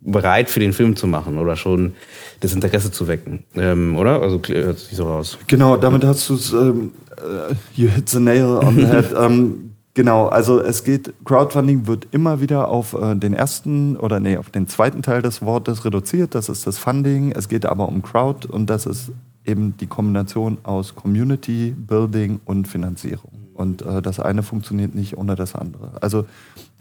[0.01, 1.95] bereit für den Film zu machen oder schon
[2.41, 4.23] das Interesse zu wecken, ähm, oder?
[4.23, 5.37] Also hört sich so raus.
[5.49, 9.07] Genau, damit hast du es, ähm, uh, you hit the nail on the head.
[9.19, 14.37] ähm, genau, also es geht, Crowdfunding wird immer wieder auf äh, den ersten oder nee,
[14.37, 16.37] auf den zweiten Teil des Wortes reduziert.
[16.37, 17.33] Das ist das Funding.
[17.33, 19.11] Es geht aber um Crowd und das ist
[19.45, 23.33] eben die Kombination aus Community, Building und Finanzierung.
[23.55, 25.91] Und äh, das eine funktioniert nicht ohne das andere.
[26.01, 26.27] Also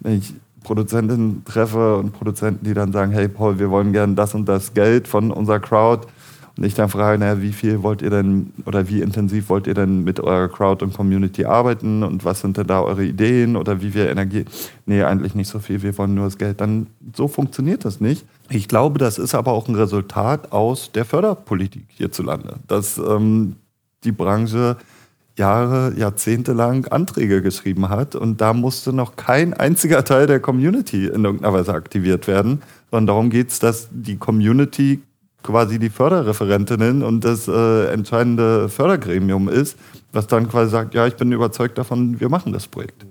[0.01, 4.35] wenn ich Produzentinnen treffe und Produzenten, die dann sagen, hey Paul, wir wollen gerne das
[4.35, 6.07] und das Geld von unserer Crowd.
[6.57, 9.73] Und ich dann frage, naja, wie viel wollt ihr denn oder wie intensiv wollt ihr
[9.73, 13.81] denn mit eurer Crowd und Community arbeiten und was sind denn da eure Ideen oder
[13.81, 14.45] wie viel Energie?
[14.85, 16.61] Nee, eigentlich nicht so viel, wir wollen nur das Geld.
[16.61, 18.25] Dann so funktioniert das nicht.
[18.49, 23.57] Ich glaube, das ist aber auch ein Resultat aus der Förderpolitik hierzulande, dass ähm,
[24.05, 24.77] die Branche
[25.37, 31.07] Jahre, Jahrzehnte lang Anträge geschrieben hat und da musste noch kein einziger Teil der Community
[31.07, 35.01] in irgendeiner Weise aktiviert werden, sondern darum geht es, dass die Community
[35.45, 39.77] quasi die Förderreferentinnen und das äh, entscheidende Fördergremium ist,
[40.11, 43.05] was dann quasi sagt, ja, ich bin überzeugt davon, wir machen das Projekt.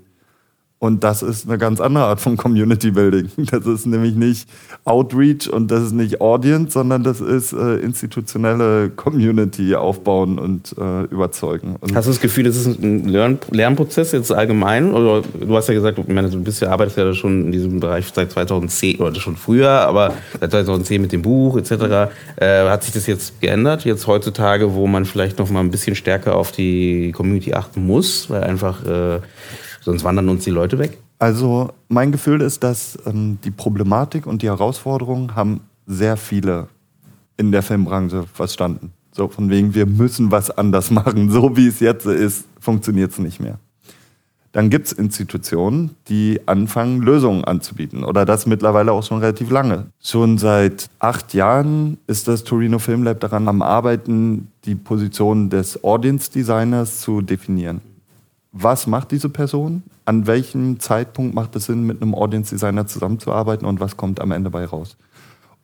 [0.85, 3.31] Und das ist eine ganz andere Art von Community Building.
[3.51, 4.47] Das ist nämlich nicht
[4.85, 11.05] Outreach und das ist nicht Audience, sondern das ist äh, institutionelle Community aufbauen und äh,
[11.05, 11.77] überzeugen.
[11.81, 14.93] Und hast du das Gefühl, das ist ein Lern Lernprozess jetzt allgemein?
[14.93, 17.81] Oder du hast ja gesagt, ich meine, du bist ja, arbeitest ja schon in diesem
[17.81, 22.13] Bereich seit 2010 oder schon früher, aber seit 2010 mit dem Buch etc.
[22.37, 23.87] Äh, hat sich das jetzt geändert?
[23.87, 28.29] Jetzt heutzutage, wo man vielleicht noch mal ein bisschen stärker auf die Community achten muss,
[28.29, 29.21] weil einfach äh,
[29.85, 30.99] Sonst wandern uns die Leute weg.
[31.19, 36.69] Also mein Gefühl ist, dass ähm, die Problematik und die Herausforderungen haben sehr viele
[37.37, 38.93] in der Filmbranche verstanden.
[39.13, 41.31] So von wegen, wir müssen was anders machen.
[41.31, 43.59] So wie es jetzt ist, funktioniert es nicht mehr.
[44.53, 48.05] Dann gibt es Institutionen, die anfangen, Lösungen anzubieten.
[48.05, 49.87] Oder das mittlerweile auch schon relativ lange.
[50.03, 55.85] Schon seit acht Jahren ist das Torino Film Lab daran am Arbeiten, die Position des
[55.85, 57.83] Audience Designers zu definieren
[58.57, 63.67] was macht diese Person, an welchem Zeitpunkt macht es Sinn, mit einem Audience Designer zusammenzuarbeiten
[63.67, 64.97] und was kommt am Ende bei raus.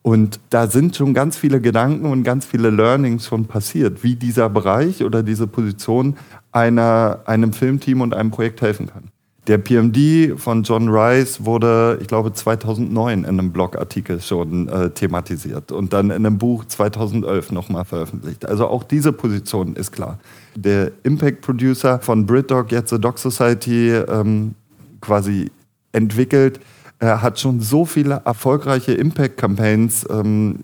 [0.03, 4.49] Und da sind schon ganz viele Gedanken und ganz viele Learnings schon passiert, wie dieser
[4.49, 6.17] Bereich oder diese Position
[6.51, 9.05] einer, einem Filmteam und einem Projekt helfen kann.
[9.47, 15.71] Der PMD von John Rice wurde, ich glaube, 2009 in einem Blogartikel schon äh, thematisiert
[15.71, 18.47] und dann in einem Buch 2011 nochmal veröffentlicht.
[18.47, 20.19] Also auch diese Position ist klar.
[20.55, 24.55] Der Impact Producer von BritDoc, jetzt The Doc Society, ähm,
[25.01, 25.51] quasi
[25.93, 26.61] entwickelt,
[26.99, 30.61] er hat schon so viele erfolgreiche Impact-Campaigns, ähm,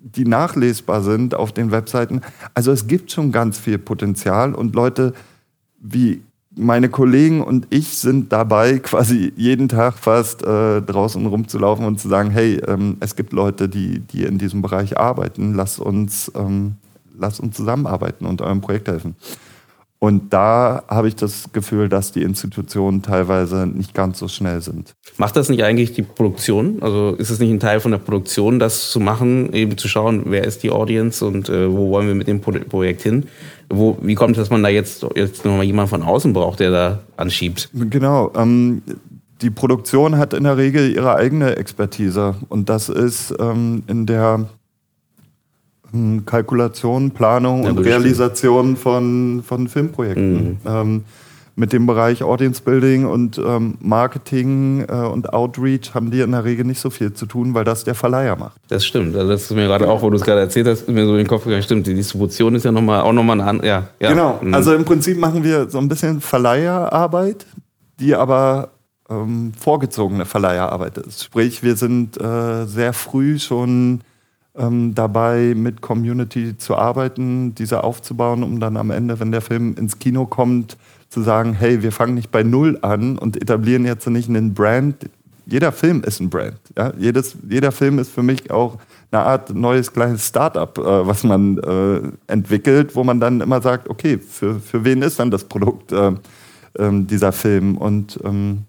[0.00, 2.20] die nachlesbar sind auf den Webseiten.
[2.54, 5.12] Also es gibt schon ganz viel Potenzial und Leute
[5.80, 6.22] wie
[6.54, 12.08] meine Kollegen und ich sind dabei, quasi jeden Tag fast äh, draußen rumzulaufen und zu
[12.08, 16.76] sagen, hey, ähm, es gibt Leute, die, die in diesem Bereich arbeiten, lasst uns, ähm,
[17.22, 19.16] lasst uns zusammenarbeiten und eurem Projekt helfen.
[20.02, 24.96] Und da habe ich das Gefühl, dass die Institutionen teilweise nicht ganz so schnell sind.
[25.16, 26.82] Macht das nicht eigentlich die Produktion?
[26.82, 30.24] Also ist es nicht ein Teil von der Produktion, das zu machen, eben zu schauen,
[30.26, 33.26] wer ist die Audience und äh, wo wollen wir mit dem Projekt hin?
[33.70, 36.72] Wo, wie kommt es, dass man da jetzt, jetzt nochmal jemanden von außen braucht, der
[36.72, 37.70] da anschiebt?
[37.72, 38.32] Genau.
[38.34, 38.82] Ähm,
[39.40, 44.48] die Produktion hat in der Regel ihre eigene Expertise und das ist ähm, in der
[46.24, 50.34] Kalkulation, Planung ja, und Realisation von, von Filmprojekten.
[50.34, 50.58] Mhm.
[50.66, 51.04] Ähm,
[51.54, 56.44] mit dem Bereich Audience Building und ähm, Marketing äh, und Outreach haben die in der
[56.44, 58.58] Regel nicht so viel zu tun, weil das der Verleiher macht.
[58.68, 59.14] Das stimmt.
[59.14, 61.18] Also das ist mir gerade auch, wo du es gerade erzählt hast, mir so in
[61.18, 61.62] den Kopf gegangen.
[61.62, 63.66] Stimmt, die Distribution ist ja noch mal, auch nochmal eine andere.
[63.66, 64.10] Ja, ja.
[64.10, 64.40] Genau.
[64.40, 64.54] Mhm.
[64.54, 67.44] Also im Prinzip machen wir so ein bisschen Verleiherarbeit,
[68.00, 68.70] die aber
[69.10, 71.24] ähm, vorgezogene Verleiherarbeit ist.
[71.24, 74.00] Sprich, wir sind äh, sehr früh schon
[74.56, 79.74] ähm, dabei, mit Community zu arbeiten, diese aufzubauen, um dann am Ende, wenn der Film
[79.76, 80.76] ins Kino kommt,
[81.08, 85.10] zu sagen, hey, wir fangen nicht bei Null an und etablieren jetzt nicht einen Brand.
[85.46, 86.58] Jeder Film ist ein Brand.
[86.76, 86.92] Ja?
[86.98, 88.78] Jedes, jeder Film ist für mich auch
[89.10, 92.00] eine Art neues kleines Startup, äh, was man äh,
[92.32, 96.12] entwickelt, wo man dann immer sagt, okay, für, für wen ist dann das Produkt äh,
[96.78, 97.76] ähm, dieser Film?
[97.76, 98.62] Und ähm,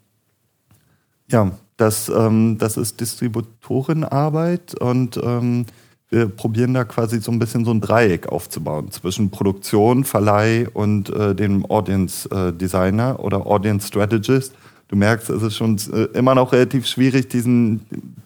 [1.29, 1.51] ja,
[1.83, 5.65] das, ähm, das ist Distributorenarbeit und ähm,
[6.09, 11.09] wir probieren da quasi so ein bisschen so ein Dreieck aufzubauen zwischen Produktion, Verleih und
[11.09, 14.53] äh, dem Audience äh, Designer oder Audience Strategist.
[14.87, 17.81] Du merkst, es ist schon äh, immer noch relativ schwierig, diesen,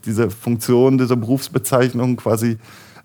[0.05, 2.57] diese Funktion, diese Berufsbezeichnung quasi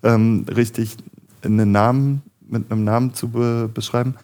[0.03, 0.97] ähm, richtig
[1.43, 4.17] in einen Namen, mit einem Namen zu be beschreiben.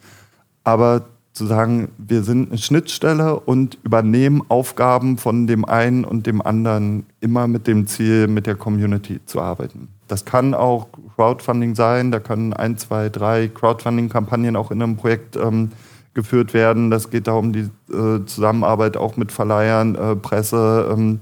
[0.62, 6.42] Aber zu sagen, wir sind eine Schnittstelle und übernehmen Aufgaben von dem einen und dem
[6.42, 9.88] anderen immer mit dem Ziel, mit der Community zu arbeiten.
[10.08, 15.36] Das kann auch Crowdfunding sein, da können ein, zwei, drei Crowdfunding-Kampagnen auch in einem Projekt
[15.36, 15.70] ähm,
[16.14, 16.90] geführt werden.
[16.90, 20.88] Das geht darum, die äh, Zusammenarbeit auch mit Verleihern, äh, Presse.
[20.90, 21.20] Ähm,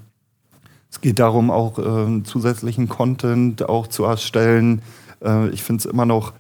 [0.90, 4.81] es geht darum, auch äh, zusätzlichen Content auch zu erstellen.
[5.23, 6.33] Äh, ich finde es immer noch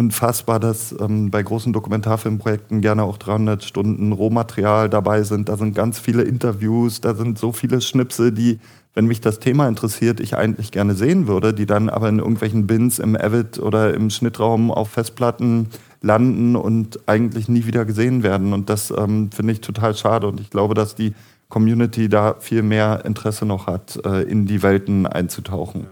[0.00, 5.50] unfassbar, dass ähm, bei großen Dokumentarfilmprojekten gerne auch 300 Stunden Rohmaterial dabei sind.
[5.50, 8.60] Da sind ganz viele Interviews, da sind so viele Schnipsel, die,
[8.94, 12.66] wenn mich das Thema interessiert, ich eigentlich gerne sehen würde, die dann aber in irgendwelchen
[12.66, 15.68] Bins im Avid oder im Schnittraum auf Festplatten
[16.00, 18.54] landen und eigentlich nie wieder gesehen werden.
[18.54, 20.28] Und das ähm, finde ich total schade.
[20.28, 21.12] Und ich glaube, dass die
[21.50, 25.88] Community da viel mehr Interesse noch hat, äh, in die Welten einzutauchen.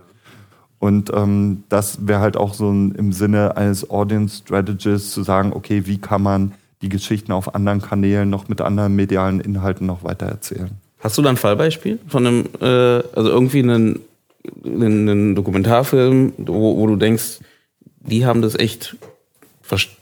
[0.78, 5.52] Und ähm, das wäre halt auch so ein, im Sinne eines Audience Strategists zu sagen,
[5.52, 10.04] okay, wie kann man die Geschichten auf anderen Kanälen noch mit anderen medialen Inhalten noch
[10.04, 10.70] weiter erzählen.
[11.00, 14.00] Hast du da ein Fallbeispiel von einem, äh, also irgendwie einen,
[14.64, 17.40] einen Dokumentarfilm, wo, wo, du denkst,
[18.00, 18.96] die haben das echt,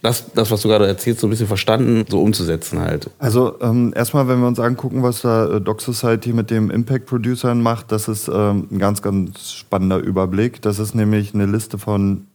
[0.01, 3.09] das, das, was du gerade erzählst, so ein bisschen verstanden, so umzusetzen halt?
[3.19, 7.05] Also ähm, erstmal, wenn wir uns angucken, was da äh, Doc Society mit dem Impact
[7.05, 10.61] Producern macht, das ist ähm, ein ganz, ganz spannender Überblick.
[10.61, 12.27] Das ist nämlich eine Liste von,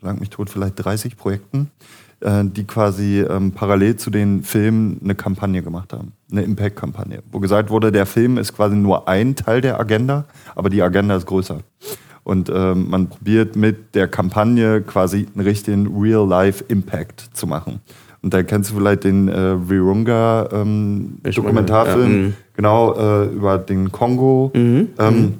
[0.00, 1.70] lang mich tot, vielleicht 30 Projekten
[2.20, 7.38] äh, die quasi ähm, parallel zu den Filmen eine Kampagne gemacht haben, eine Impact-Kampagne, wo
[7.38, 11.26] gesagt wurde, der Film ist quasi nur ein Teil der Agenda, aber die Agenda ist
[11.26, 11.60] größer.
[12.28, 17.80] Und ähm, man probiert mit der Kampagne quasi einen richtigen Real-Life-Impact zu machen.
[18.20, 22.34] Und da kennst du vielleicht den äh, Virunga ähm, Dokumentarfilm, ja, mhm.
[22.54, 24.50] genau, äh, über den Kongo.
[24.54, 24.88] Mhm.
[24.98, 25.34] Ähm, mhm.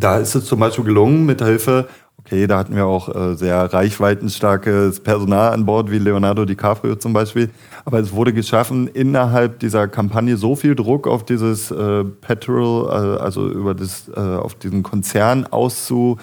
[0.00, 1.86] da ist es zum Beispiel gelungen, mit Hilfe
[2.26, 7.12] Okay, da hatten wir auch äh, sehr reichweitenstarkes Personal an Bord, wie Leonardo DiCaprio zum
[7.12, 7.50] Beispiel.
[7.84, 13.22] Aber es wurde geschaffen, innerhalb dieser Kampagne so viel Druck auf dieses äh, Petrol, äh,
[13.22, 16.16] also über das, äh, auf diesen Konzern auszu,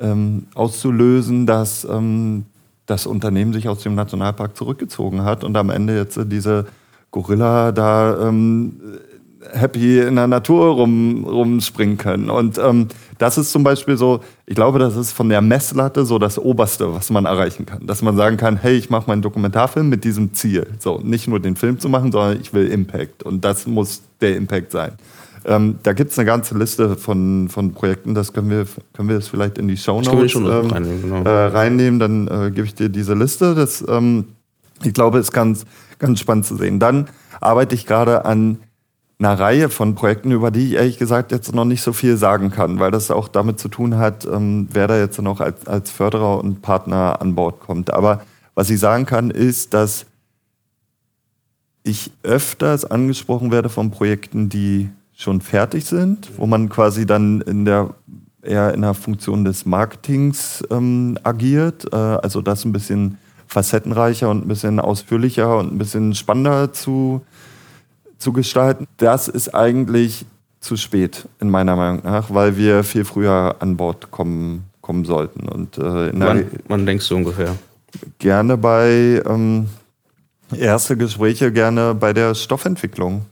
[0.00, 2.46] ähm, auszulösen, dass ähm,
[2.86, 6.66] das Unternehmen sich aus dem Nationalpark zurückgezogen hat und am Ende jetzt äh, diese
[7.12, 8.80] Gorilla da ähm,
[9.52, 12.30] happy in der Natur rum, rumspringen können.
[12.30, 16.18] Und ähm, das ist zum Beispiel so, ich glaube, das ist von der Messlatte so
[16.18, 17.86] das Oberste, was man erreichen kann.
[17.86, 20.66] Dass man sagen kann, hey, ich mache meinen Dokumentarfilm mit diesem Ziel.
[20.78, 23.22] So, nicht nur den Film zu machen, sondern ich will Impact.
[23.22, 24.92] Und das muss der Impact sein.
[25.46, 29.14] Ähm, da gibt es eine ganze Liste von, von Projekten, das können wir, können wir
[29.14, 31.22] das vielleicht in die Show Notes ähm, reinnehmen, genau.
[31.22, 33.54] äh, reinnehmen, dann äh, gebe ich dir diese Liste.
[33.54, 34.24] Das, ähm,
[34.82, 35.64] ich glaube, ist ganz,
[36.00, 36.80] ganz spannend zu sehen.
[36.80, 37.06] Dann
[37.40, 38.58] arbeite ich gerade an
[39.18, 42.50] einer Reihe von Projekten, über die ich ehrlich gesagt jetzt noch nicht so viel sagen
[42.50, 45.90] kann, weil das auch damit zu tun hat, ähm, wer da jetzt noch als, als
[45.90, 47.92] Förderer und Partner an Bord kommt.
[47.92, 48.22] Aber
[48.54, 50.06] was ich sagen kann, ist, dass
[51.82, 57.64] ich öfters angesprochen werde von Projekten, die schon fertig sind, wo man quasi dann in
[57.64, 57.94] der
[58.42, 64.44] eher in der Funktion des Marketings ähm, agiert, äh, also das ein bisschen facettenreicher und
[64.44, 67.22] ein bisschen ausführlicher und ein bisschen spannender zu
[68.18, 70.26] zu gestalten, das ist eigentlich
[70.60, 75.48] zu spät, in meiner Meinung nach, weil wir viel früher an Bord kommen, kommen sollten.
[75.48, 77.56] Und, äh, wann, wann denkst du ungefähr?
[78.18, 79.66] Gerne bei ähm,
[80.56, 83.26] erste Gespräche, gerne bei der Stoffentwicklung.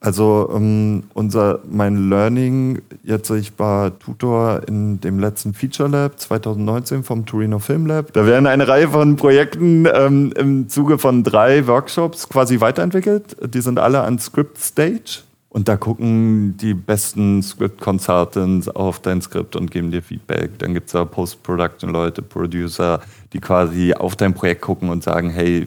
[0.00, 7.02] Also ähm, unser, mein Learning, jetzt ich war Tutor in dem letzten Feature Lab 2019
[7.02, 8.12] vom Torino Film Lab.
[8.12, 13.36] Da werden eine Reihe von Projekten ähm, im Zuge von drei Workshops quasi weiterentwickelt.
[13.52, 15.22] Die sind alle an Script Stage.
[15.50, 20.58] Und da gucken die besten Script Consultants auf dein Skript und geben dir Feedback.
[20.58, 23.00] Dann gibt es da Post-Production-Leute, Producer,
[23.32, 25.66] die quasi auf dein Projekt gucken und sagen, hey,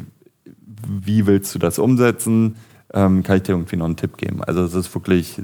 [0.88, 2.56] wie willst du das umsetzen?
[2.94, 4.44] Ähm, kann ich dir irgendwie noch einen Tipp geben.
[4.44, 5.42] Also es ist wirklich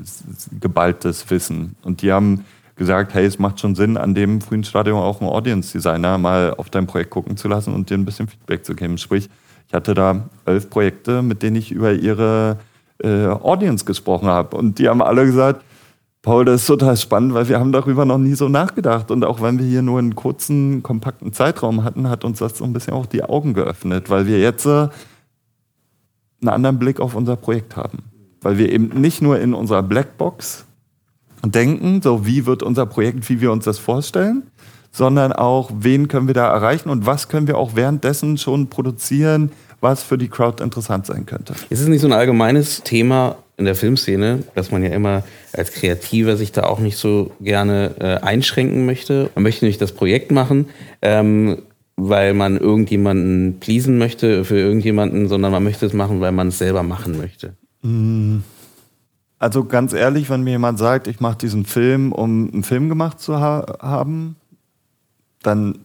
[0.60, 1.76] geballtes Wissen.
[1.84, 5.30] Und die haben gesagt, hey, es macht schon Sinn, an dem frühen Stadium auch einen
[5.30, 8.76] Audience Designer mal auf dein Projekt gucken zu lassen und dir ein bisschen Feedback zu
[8.76, 8.98] geben.
[8.98, 9.30] Sprich,
[9.68, 12.58] ich hatte da elf Projekte, mit denen ich über ihre
[13.04, 14.56] äh, Audience gesprochen habe.
[14.56, 15.64] Und die haben alle gesagt,
[16.22, 19.12] Paul, das ist total spannend, weil wir haben darüber noch nie so nachgedacht.
[19.12, 22.66] Und auch wenn wir hier nur einen kurzen, kompakten Zeitraum hatten, hat uns das so
[22.66, 24.90] ein bisschen auch die Augen geöffnet, weil wir jetzt äh,
[26.42, 28.00] einen anderen Blick auf unser Projekt haben.
[28.42, 30.66] Weil wir eben nicht nur in unserer Blackbox
[31.44, 34.44] denken, so wie wird unser Projekt, wie wir uns das vorstellen,
[34.92, 39.52] sondern auch, wen können wir da erreichen und was können wir auch währenddessen schon produzieren,
[39.80, 41.54] was für die Crowd interessant sein könnte.
[41.70, 45.24] Ist es nicht so ein allgemeines Thema in der Filmszene, dass man ja immer
[45.54, 49.30] als Kreativer sich da auch nicht so gerne äh, einschränken möchte?
[49.36, 50.70] Man möchte nicht das Projekt machen,
[51.02, 51.64] ähm,
[51.98, 56.60] weil man irgendjemanden pleasen möchte für irgendjemanden, sondern man möchte es machen, weil man es
[56.60, 57.56] selber machen möchte.
[57.82, 58.38] Mm.
[59.40, 63.20] Also ganz ehrlich, wenn mir jemand sagt, ich mache diesen Film, um einen Film gemacht
[63.20, 64.36] zu ha haben,
[65.44, 65.80] dann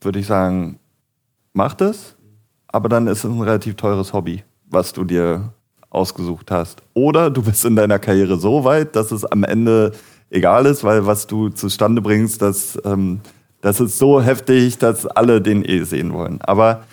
[0.00, 0.78] würde ich sagen,
[1.52, 2.16] mach das,
[2.68, 5.52] aber dann ist es ein relativ teures Hobby, was du dir
[5.90, 6.82] ausgesucht hast.
[6.94, 9.92] Oder du bist in deiner Karriere so weit, dass es am Ende
[10.30, 13.20] egal ist, weil was du zustande bringst, das ähm,
[13.66, 16.40] das ist so heftig, dass alle den eh sehen wollen.
[16.40, 16.84] Aber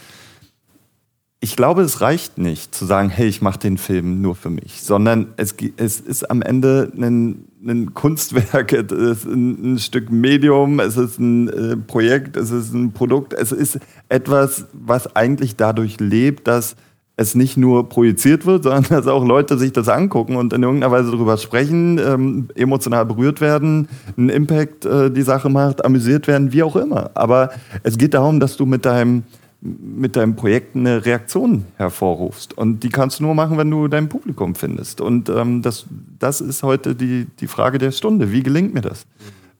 [1.40, 4.82] ich glaube, es reicht nicht zu sagen, hey, ich mache den Film nur für mich,
[4.82, 10.80] sondern es, es ist am Ende ein, ein Kunstwerk, es ist ein, ein, Stück Medium,
[10.80, 13.78] es ist ein äh, Projekt, es ist ein Produkt, es ist
[14.10, 16.76] etwas, was eigentlich dadurch lebt, dass
[17.16, 20.92] es nicht nur projiziert wird, sondern dass auch Leute sich das angucken und in irgendeiner
[20.92, 26.52] Weise darüber sprechen, ähm, emotional berührt werden, einen Impact äh, die Sache macht, amüsiert werden,
[26.54, 27.12] wie auch immer.
[27.14, 27.52] Aber
[27.84, 29.24] es geht darum, dass du mit deinem
[29.66, 32.58] mit deinem Projekt eine Reaktion hervorrufst.
[32.58, 35.00] Und die kannst du nur machen, wenn du dein Publikum findest.
[35.00, 35.86] Und ähm, das,
[36.20, 38.34] das ist heute die, die Frage der Stunde.
[38.34, 39.06] Wie gelingt mir das?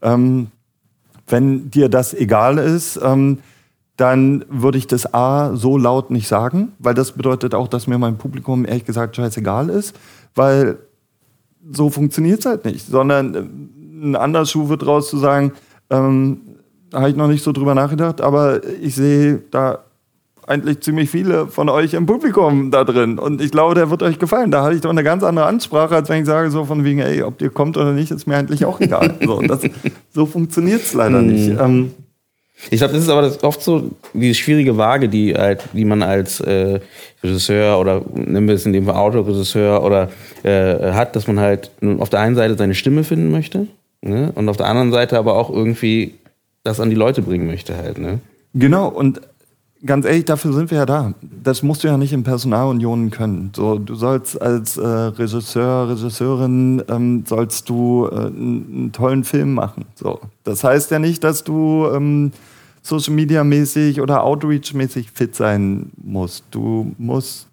[0.02, 0.48] Ähm,
[1.28, 3.40] wenn dir das egal ist, ähm,
[3.98, 7.98] dann würde ich das A so laut nicht sagen, weil das bedeutet auch, dass mir
[7.98, 9.96] mein Publikum ehrlich gesagt scheißegal ist,
[10.36, 10.78] weil
[11.72, 13.40] so funktioniert es halt nicht, sondern äh,
[14.06, 15.54] ein anderer Schuh wird raus zu sagen,
[15.90, 16.42] ähm,
[16.94, 19.80] habe ich noch nicht so drüber nachgedacht, aber ich sehe da
[20.46, 23.18] eigentlich ziemlich viele von euch im Publikum da drin.
[23.18, 24.52] Und ich glaube, der wird euch gefallen.
[24.52, 27.00] Da hatte ich doch eine ganz andere Ansprache, als wenn ich sage, so von wegen,
[27.00, 29.16] ey, ob ihr kommt oder nicht, ist mir eigentlich auch egal.
[29.26, 29.62] so, das,
[30.14, 31.28] so funktioniert es leider mhm.
[31.28, 31.50] nicht.
[31.60, 31.92] Ähm,
[32.70, 36.02] ich glaube, das ist aber das oft so die schwierige Waage, die halt, die man
[36.02, 36.80] als äh,
[37.24, 40.10] Regisseur oder nehmen wir es in dem Fall Autoregisseur oder
[40.44, 43.68] äh, hat, dass man halt auf der einen Seite seine Stimme finden möchte
[44.02, 44.32] ne?
[44.36, 46.14] und auf der anderen Seite aber auch irgendwie
[46.64, 47.98] das an die Leute bringen möchte halt.
[47.98, 48.20] Ne?
[48.54, 49.22] Genau und
[49.86, 51.14] ganz ehrlich, dafür sind wir ja da.
[51.22, 53.52] Das musst du ja nicht in Personalunionen können.
[53.56, 59.86] So, du sollst als äh, Regisseur, Regisseurin, ähm, sollst du äh, einen tollen Film machen.
[59.96, 62.32] So, das heißt ja nicht, dass du ähm,
[62.82, 66.46] Social Media mäßig oder Outreach mäßig fit sein musst.
[66.52, 67.48] Du musst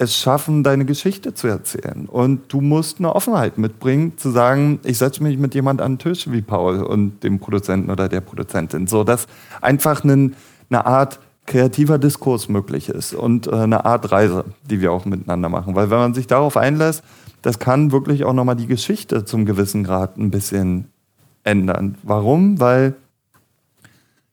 [0.00, 2.06] es schaffen, deine Geschichte zu erzählen.
[2.06, 5.98] Und du musst eine Offenheit mitbringen, zu sagen, ich setze mich mit jemand an den
[5.98, 8.86] Tisch wie Paul und dem Produzenten oder der Produzentin.
[8.86, 9.26] So, dass
[9.60, 10.36] einfach einen,
[10.70, 15.48] eine Art kreativer Diskurs möglich ist und äh, eine Art Reise, die wir auch miteinander
[15.48, 15.74] machen.
[15.74, 17.02] Weil wenn man sich darauf einlässt,
[17.42, 20.86] das kann wirklich auch nochmal die Geschichte zum gewissen Grad ein bisschen
[21.42, 21.96] ändern.
[22.02, 22.60] Warum?
[22.60, 22.94] Weil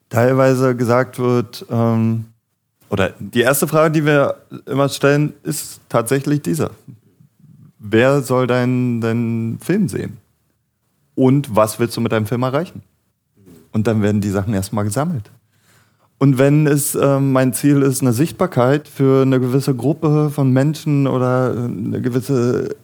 [0.10, 2.26] teilweise gesagt wird, ähm,
[2.90, 6.72] oder die erste Frage, die wir immer stellen, ist tatsächlich diese.
[7.80, 10.18] Wer soll deinen dein Film sehen?
[11.16, 12.84] Und was willst du mit deinem Film erreichen?
[13.72, 15.30] Und dann werden die Sachen erstmal gesammelt.
[16.20, 21.06] Und wenn es äh, mein Ziel ist, eine Sichtbarkeit für eine gewisse Gruppe von Menschen
[21.06, 22.76] oder eine gewisse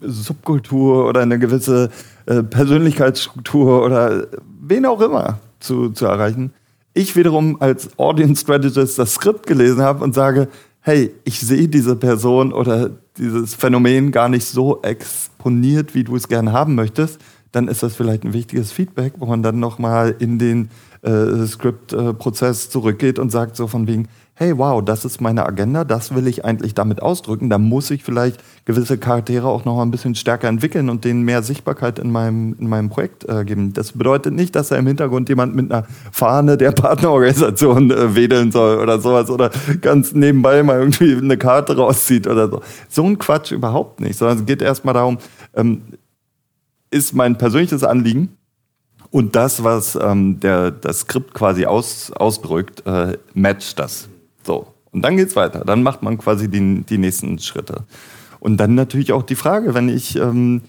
[0.00, 1.90] Subkultur oder eine gewisse
[2.26, 4.28] äh, Persönlichkeitsstruktur oder
[4.60, 6.52] wen auch immer zu, zu erreichen,
[6.94, 10.48] ich wiederum als Audience Strategist das Skript gelesen habe und sage,
[10.80, 16.28] hey, ich sehe diese Person oder dieses Phänomen gar nicht so exponiert, wie du es
[16.28, 17.20] gerne haben möchtest,
[17.52, 20.68] dann ist das vielleicht ein wichtiges Feedback, wo man dann nochmal in den
[21.06, 26.14] äh, Script-Prozess zurückgeht und sagt so von wegen, hey, wow, das ist meine Agenda, das
[26.14, 29.90] will ich eigentlich damit ausdrücken, da muss ich vielleicht gewisse Charaktere auch noch mal ein
[29.90, 33.72] bisschen stärker entwickeln und denen mehr Sichtbarkeit in meinem, in meinem Projekt äh, geben.
[33.72, 38.52] Das bedeutet nicht, dass da im Hintergrund jemand mit einer Fahne der Partnerorganisation äh, wedeln
[38.52, 42.60] soll oder sowas oder ganz nebenbei mal irgendwie eine Karte rauszieht oder so.
[42.90, 45.16] So ein Quatsch überhaupt nicht, sondern es geht erstmal darum,
[45.54, 45.80] ähm,
[46.90, 48.35] ist mein persönliches Anliegen,
[49.16, 54.10] und das, was ähm, der, das Skript quasi aus, ausdrückt, äh, matcht das.
[54.44, 54.66] So.
[54.92, 55.62] Und dann geht's weiter.
[55.64, 57.84] Dann macht man quasi die, die nächsten Schritte.
[58.40, 60.60] Und dann natürlich auch die Frage, wenn ich ähm,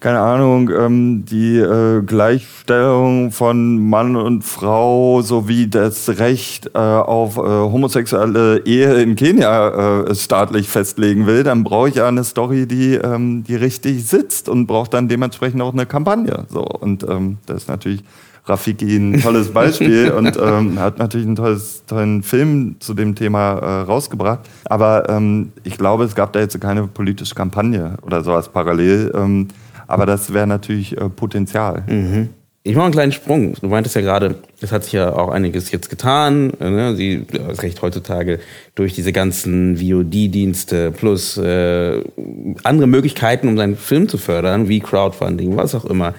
[0.00, 7.36] keine Ahnung, ähm, die äh, Gleichstellung von Mann und Frau sowie das Recht äh, auf
[7.36, 12.66] äh, homosexuelle Ehe in Kenia äh, staatlich festlegen will, dann brauche ich ja eine Story,
[12.66, 16.44] die, ähm, die richtig sitzt und braucht dann dementsprechend auch eine Kampagne.
[16.48, 18.04] So und ähm, das ist natürlich
[18.48, 23.58] Rafiki ein tolles Beispiel und ähm, hat natürlich einen tolles, tollen Film zu dem Thema
[23.58, 24.40] äh, rausgebracht.
[24.64, 29.12] Aber ähm, ich glaube, es gab da jetzt keine politische Kampagne oder sowas parallel.
[29.14, 29.48] Ähm,
[29.88, 31.82] aber das wäre natürlich äh, Potenzial.
[31.88, 32.28] Mhm.
[32.64, 33.54] Ich mache einen kleinen Sprung.
[33.54, 36.52] Du meintest ja gerade, es hat sich ja auch einiges jetzt getan.
[36.60, 36.94] Ne?
[36.96, 38.40] Sie, das Recht heutzutage
[38.74, 42.02] durch diese ganzen VOD-Dienste plus äh,
[42.64, 46.14] andere Möglichkeiten, um seinen Film zu fördern, wie Crowdfunding, was auch immer.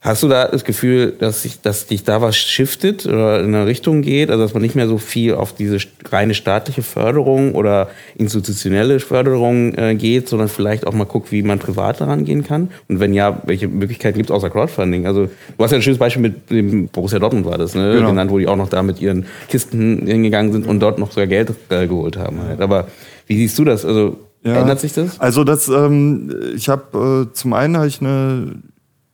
[0.00, 3.66] Hast du da das Gefühl, dass sich, dass dich da was shiftet oder in eine
[3.66, 7.88] Richtung geht, also dass man nicht mehr so viel auf diese reine staatliche Förderung oder
[8.16, 12.70] institutionelle Förderung äh, geht, sondern vielleicht auch mal guckt, wie man privat daran gehen kann?
[12.88, 15.04] Und wenn ja, welche Möglichkeiten gibt es außer Crowdfunding?
[15.04, 17.94] Also du hast ja ein schönes Beispiel mit dem Borussia Dortmund war das, ne?
[17.94, 18.10] Genau.
[18.10, 21.26] genannt, wo die auch noch da mit ihren Kisten hingegangen sind und dort noch sogar
[21.26, 22.40] Geld äh, geholt haben.
[22.44, 22.60] Halt.
[22.60, 22.86] Aber
[23.26, 23.84] wie siehst du das?
[23.84, 25.18] Also ja, ändert sich das?
[25.18, 28.62] Also das, ähm, ich habe äh, zum einen habe ich eine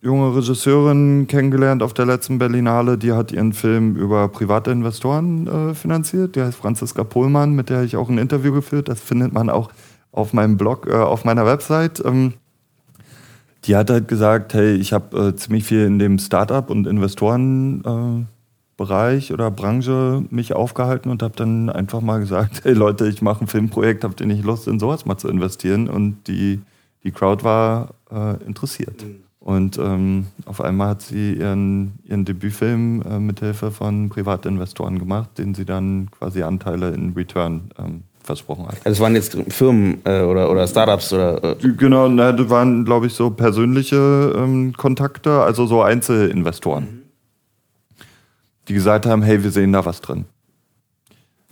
[0.04, 5.74] junge Regisseurin kennengelernt auf der letzten Berlinale, die hat ihren Film über private Investoren äh,
[5.74, 6.36] finanziert.
[6.36, 8.88] Die heißt Franziska Pohlmann, mit der ich auch ein Interview geführt.
[8.88, 9.70] Das findet man auch
[10.12, 12.04] auf meinem Blog, äh, auf meiner Website.
[12.04, 12.34] Ähm,
[13.64, 18.26] die hat halt gesagt, hey, ich habe äh, ziemlich viel in dem Startup und Investorenbereich
[19.32, 23.46] oder Branche mich aufgehalten und habe dann einfach mal gesagt, hey Leute, ich mache ein
[23.46, 25.88] Filmprojekt, habt ihr nicht Lust, in sowas mal zu investieren?
[25.88, 26.60] Und die,
[27.04, 29.02] die Crowd war äh, interessiert.
[29.02, 29.24] Mhm.
[29.44, 35.54] Und ähm, auf einmal hat sie ihren, ihren Debütfilm äh, mithilfe von Privatinvestoren gemacht, den
[35.54, 38.76] sie dann quasi Anteile in Return ähm, versprochen hat.
[38.86, 41.44] Also es waren jetzt Firmen äh, oder, oder Startups oder.
[41.44, 47.02] Äh genau, na, das waren, glaube ich, so persönliche ähm, Kontakte, also so Einzelinvestoren, mhm.
[48.68, 50.24] die gesagt haben, hey, wir sehen da was drin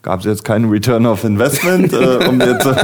[0.02, 2.74] gab es jetzt keinen Return of Investment, äh, um jetzt äh,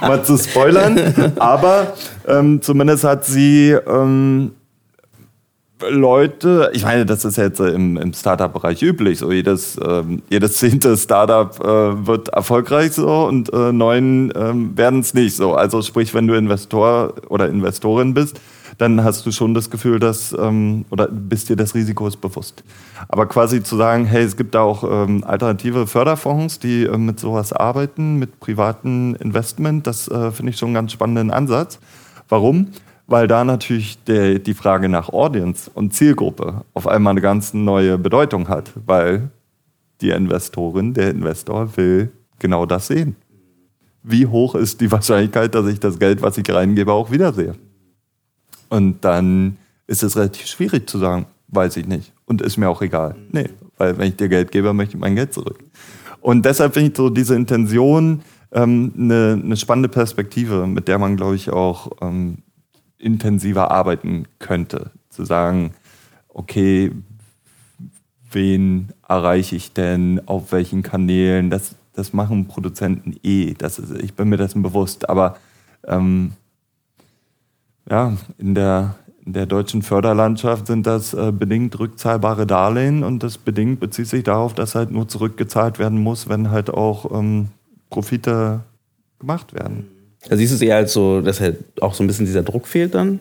[0.00, 1.32] mal zu spoilern.
[1.38, 1.94] Aber
[2.26, 4.52] ähm, zumindest hat sie ähm,
[5.90, 10.96] Leute, ich meine, das ist jetzt im, im Startup-Bereich üblich, so jedes, ähm, jedes zehnte
[10.96, 15.54] Startup äh, wird erfolgreich so und äh, neun ähm, werden es nicht so.
[15.54, 18.40] Also sprich, wenn du Investor oder Investorin bist,
[18.78, 22.62] dann hast du schon das Gefühl, dass, ähm, oder bist dir des Risikos bewusst.
[23.08, 27.18] Aber quasi zu sagen, hey, es gibt da auch ähm, alternative Förderfonds, die äh, mit
[27.18, 31.78] sowas arbeiten, mit privaten Investment, das äh, finde ich schon einen ganz spannenden Ansatz.
[32.28, 32.68] Warum?
[33.06, 37.98] Weil da natürlich der, die Frage nach Audience und Zielgruppe auf einmal eine ganz neue
[37.98, 39.30] Bedeutung hat, weil
[40.00, 43.16] die Investorin, der Investor will genau das sehen.
[44.02, 47.54] Wie hoch ist die Wahrscheinlichkeit, dass ich das Geld, was ich reingebe, auch wiedersehe?
[48.68, 49.56] Und dann
[49.86, 52.12] ist es relativ schwierig zu sagen, weiß ich nicht.
[52.24, 53.16] Und ist mir auch egal.
[53.30, 53.48] Nee,
[53.78, 55.58] weil wenn ich dir Geld gebe, möchte ich mein Geld zurück.
[56.20, 61.16] Und deshalb finde ich so diese Intention ähm, eine, eine spannende Perspektive, mit der man,
[61.16, 62.38] glaube ich, auch ähm,
[62.98, 64.90] intensiver arbeiten könnte.
[65.10, 65.72] Zu sagen,
[66.28, 66.90] okay,
[68.32, 73.54] wen erreiche ich denn, auf welchen Kanälen, das, das machen Produzenten eh.
[73.54, 75.08] Das ist, ich bin mir dessen bewusst.
[75.08, 75.36] Aber
[75.86, 76.32] ähm,
[77.88, 83.38] ja, in der, in der deutschen Förderlandschaft sind das äh, bedingt rückzahlbare Darlehen und das
[83.38, 87.48] bedingt bezieht sich darauf, dass halt nur zurückgezahlt werden muss, wenn halt auch ähm,
[87.90, 88.60] Profite
[89.18, 89.88] gemacht werden.
[90.28, 92.66] Da siehst du es eher als so, dass halt auch so ein bisschen dieser Druck
[92.66, 93.20] fehlt dann?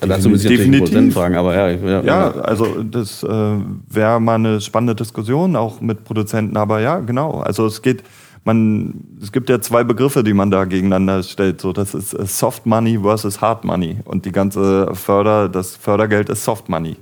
[0.00, 1.70] Dazu muss ich Prozent fragen, aber ja.
[1.70, 3.56] Ja, ja also das äh,
[3.88, 7.40] wäre mal eine spannende Diskussion, auch mit Produzenten, aber ja, genau.
[7.40, 8.04] Also es geht,
[8.44, 11.60] man, es gibt ja zwei Begriffe, die man da gegeneinander stellt.
[11.60, 13.98] So, das ist äh, Soft Money versus Hard Money.
[14.04, 16.96] Und die ganze Förder, das Fördergeld ist Soft Money.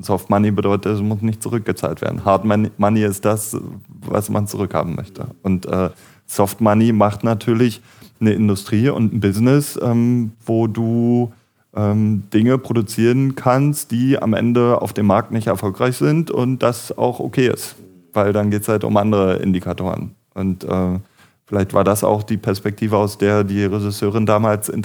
[0.00, 2.24] Soft Money bedeutet, es muss nicht zurückgezahlt werden.
[2.24, 3.56] Hard Money ist das,
[3.88, 5.28] was man zurückhaben möchte.
[5.42, 5.90] Und äh,
[6.26, 7.80] Soft Money macht natürlich
[8.20, 11.32] eine Industrie und ein Business, ähm, wo du
[11.74, 16.96] ähm, Dinge produzieren kannst, die am Ende auf dem Markt nicht erfolgreich sind und das
[16.96, 17.76] auch okay ist.
[18.12, 20.14] Weil dann geht es halt um andere Indikatoren.
[20.34, 20.98] Und äh,
[21.46, 24.80] vielleicht war das auch die Perspektive, aus der die Regisseurin damals äh,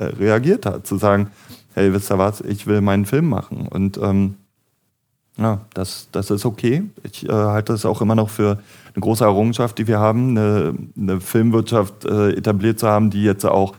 [0.00, 1.30] reagiert hat, zu sagen,
[1.74, 3.68] hey, wisst ihr was, ich will meinen Film machen.
[3.68, 4.34] Und ähm,
[5.38, 6.82] ja, das, das ist okay.
[7.04, 8.58] Ich äh, halte das auch immer noch für
[8.94, 13.46] eine große Errungenschaft, die wir haben, eine, eine Filmwirtschaft äh, etabliert zu haben, die jetzt
[13.46, 13.74] auch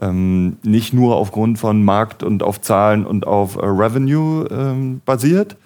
[0.00, 5.56] ähm, nicht nur aufgrund von Markt und auf Zahlen und auf äh, Revenue ähm, basiert.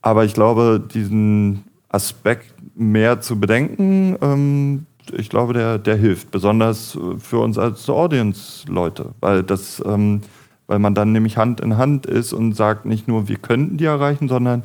[0.00, 6.98] Aber ich glaube, diesen Aspekt mehr zu bedenken, ähm, ich glaube, der, der hilft, besonders
[7.18, 9.44] für uns als Audience-Leute, weil
[9.84, 10.22] ähm,
[10.66, 13.84] weil man dann nämlich Hand in Hand ist und sagt nicht nur, wir könnten die
[13.84, 14.64] erreichen, sondern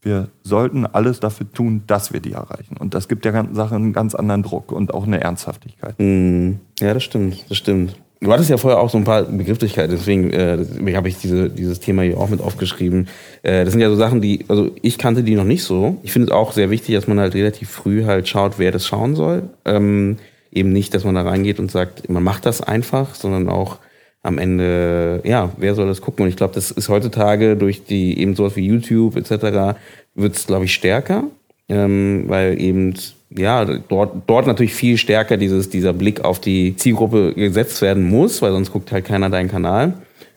[0.00, 2.76] wir sollten alles dafür tun, dass wir die erreichen.
[2.76, 5.94] Und das gibt der ganzen Sache einen ganz anderen Druck und auch eine Ernsthaftigkeit.
[5.98, 7.96] Mm, ja, das stimmt, das stimmt.
[8.22, 10.64] Du hattest ja vorher auch so ein paar Begrifflichkeiten, deswegen äh,
[10.94, 13.08] habe ich diese, dieses Thema hier auch mit aufgeschrieben.
[13.42, 15.96] Äh, das sind ja so Sachen, die, also ich kannte die noch nicht so.
[16.04, 18.86] Ich finde es auch sehr wichtig, dass man halt relativ früh halt schaut, wer das
[18.86, 19.50] schauen soll.
[19.64, 20.18] Ähm,
[20.52, 23.78] eben nicht, dass man da reingeht und sagt, man macht das einfach, sondern auch
[24.22, 26.22] am Ende, ja, wer soll das gucken?
[26.22, 29.76] Und ich glaube, das ist heutzutage durch die eben sowas wie YouTube etc.
[30.14, 31.24] wird es, glaube ich, stärker,
[31.68, 32.94] ähm, weil eben
[33.36, 38.42] ja, dort, dort natürlich viel stärker dieses, dieser Blick auf die Zielgruppe gesetzt werden muss,
[38.42, 39.94] weil sonst guckt halt keiner deinen Kanal.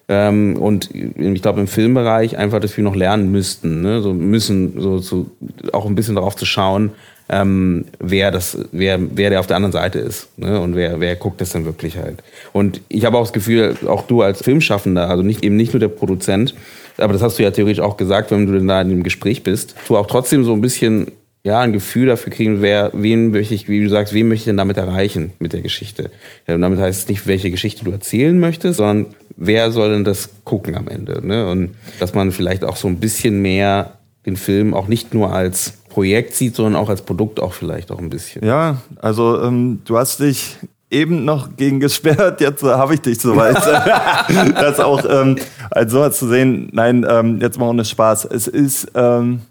[0.08, 4.02] Ähm, und ich glaube, im Filmbereich einfach, dass wir noch lernen müssten, ne?
[4.02, 5.32] so müssen, so zu,
[5.74, 6.92] auch ein bisschen darauf zu schauen,
[7.28, 10.60] ähm, wer das, wer, wer der auf der anderen Seite ist, ne?
[10.60, 12.22] und wer, wer guckt das denn wirklich halt.
[12.54, 15.80] Und ich habe auch das Gefühl, auch du als Filmschaffender, also nicht eben nicht nur
[15.80, 16.54] der Produzent,
[16.98, 19.42] aber das hast du ja theoretisch auch gesagt, wenn du denn da in dem Gespräch
[19.42, 21.08] bist, du auch trotzdem so ein bisschen
[21.46, 24.46] ja, ein Gefühl dafür kriegen, wer, wen möchte ich, wie du sagst, wen möchte ich
[24.46, 26.10] denn damit erreichen mit der Geschichte.
[26.48, 30.04] Ja, und damit heißt es nicht, welche Geschichte du erzählen möchtest, sondern wer soll denn
[30.04, 31.26] das gucken am Ende.
[31.26, 31.48] Ne?
[31.48, 35.74] Und dass man vielleicht auch so ein bisschen mehr den Film auch nicht nur als
[35.88, 38.44] Projekt sieht, sondern auch als Produkt auch vielleicht auch ein bisschen.
[38.44, 40.58] Ja, also ähm, du hast dich
[40.90, 43.58] eben noch gegen gesperrt, jetzt äh, habe ich dich soweit.
[44.56, 45.36] das auch ähm,
[45.70, 46.70] als sowas zu sehen.
[46.72, 48.26] Nein, ähm, jetzt mal ohne Spaß.
[48.26, 49.42] Es ist ähm,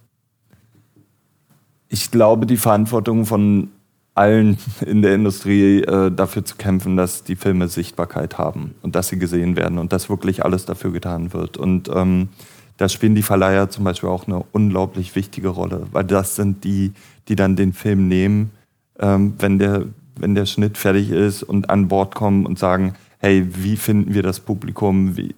[1.89, 3.68] ich glaube, die Verantwortung von
[4.14, 9.09] allen in der Industrie äh, dafür zu kämpfen, dass die Filme Sichtbarkeit haben und dass
[9.09, 11.57] sie gesehen werden und dass wirklich alles dafür getan wird.
[11.57, 12.28] Und ähm,
[12.76, 16.93] da spielen die Verleiher zum Beispiel auch eine unglaublich wichtige Rolle, weil das sind die,
[17.28, 18.51] die dann den Film nehmen,
[19.01, 23.47] ähm, wenn, der, wenn der Schnitt fertig ist und an Bord kommen und sagen, hey,
[23.51, 25.35] wie finden wir das Publikum, wie,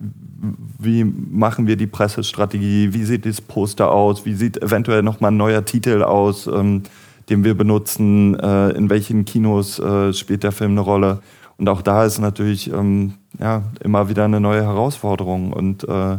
[0.78, 5.36] wie machen wir die Pressestrategie, wie sieht das Poster aus, wie sieht eventuell nochmal ein
[5.36, 6.82] neuer Titel aus, ähm,
[7.28, 11.20] den wir benutzen, äh, in welchen Kinos äh, spielt der Film eine Rolle.
[11.58, 15.52] Und auch da ist natürlich ähm, ja, immer wieder eine neue Herausforderung.
[15.52, 16.18] Und äh,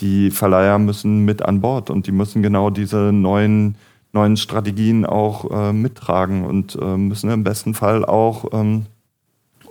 [0.00, 3.76] die Verleiher müssen mit an Bord und die müssen genau diese neuen,
[4.12, 8.86] neuen Strategien auch äh, mittragen und äh, müssen im besten Fall auch ähm,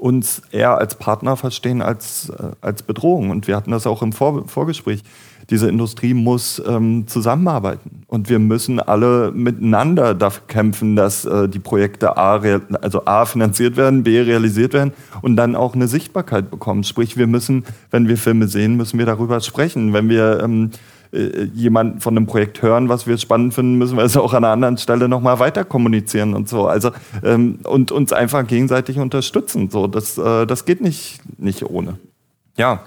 [0.03, 3.29] uns eher als Partner verstehen als, äh, als Bedrohung.
[3.29, 5.01] Und wir hatten das auch im Vor Vorgespräch.
[5.49, 8.03] Diese Industrie muss ähm, zusammenarbeiten.
[8.07, 12.41] Und wir müssen alle miteinander dafür kämpfen, dass äh, die Projekte A,
[12.81, 14.91] also A finanziert werden, B realisiert werden
[15.21, 16.83] und dann auch eine Sichtbarkeit bekommen.
[16.83, 19.93] Sprich, wir müssen, wenn wir Filme sehen, müssen wir darüber sprechen.
[19.93, 20.71] Wenn wir ähm,
[21.13, 24.43] äh, jemanden von einem Projekt hören, was wir spannend finden, müssen wir es auch an
[24.43, 26.67] einer anderen Stelle nochmal weiter kommunizieren und so.
[26.67, 26.91] Also
[27.23, 29.69] ähm, und uns einfach gegenseitig unterstützen.
[29.69, 31.99] So, das, äh, das geht nicht, nicht ohne.
[32.57, 32.83] Ja.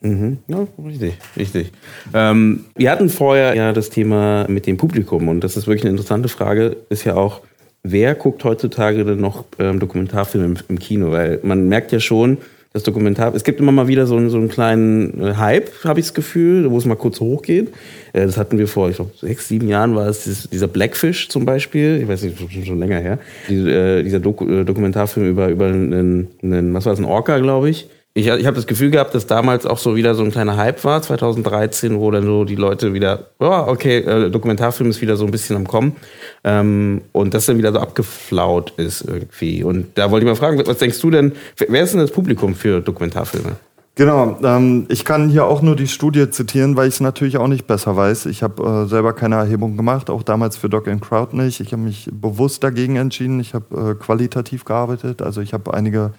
[0.00, 0.38] Mhm.
[0.46, 1.72] Ja, richtig, richtig.
[2.12, 5.92] Ähm, wir hatten vorher ja das Thema mit dem Publikum und das ist wirklich eine
[5.92, 7.40] interessante Frage, ist ja auch,
[7.82, 11.12] wer guckt heutzutage denn noch ähm, Dokumentarfilme im, im, Kino?
[11.12, 12.38] Weil man merkt ja schon,
[12.74, 13.32] das Dokumentar.
[13.36, 16.14] Es gibt immer mal wieder so, einen, so einen kleinen äh, Hype, habe ich das
[16.14, 17.68] Gefühl, wo es mal kurz hochgeht.
[18.12, 21.44] Äh, das hatten wir vor, ich glaube, sechs, sieben Jahren war es dieser Blackfish zum
[21.44, 22.00] Beispiel.
[22.02, 23.20] Ich weiß nicht, schon, schon länger her.
[23.48, 27.88] Äh, dieser Doku Dokumentarfilm über, über einen, einen, was war das, ein Orca, glaube ich
[28.16, 30.84] ich, ich habe das Gefühl gehabt, dass damals auch so wieder so ein kleiner Hype
[30.84, 35.24] war, 2013, wo dann so die Leute wieder, oh, okay, äh, Dokumentarfilm ist wieder so
[35.24, 35.96] ein bisschen am Kommen.
[36.44, 39.64] Ähm, und das dann wieder so abgeflaut ist irgendwie.
[39.64, 42.54] Und da wollte ich mal fragen, was denkst du denn, wer ist denn das Publikum
[42.54, 43.56] für Dokumentarfilme?
[43.96, 47.48] Genau, ähm, ich kann hier auch nur die Studie zitieren, weil ich es natürlich auch
[47.48, 48.26] nicht besser weiß.
[48.26, 51.60] Ich habe äh, selber keine Erhebung gemacht, auch damals für Doc and Crowd nicht.
[51.60, 53.40] Ich habe mich bewusst dagegen entschieden.
[53.40, 56.12] Ich habe äh, qualitativ gearbeitet, also ich habe einige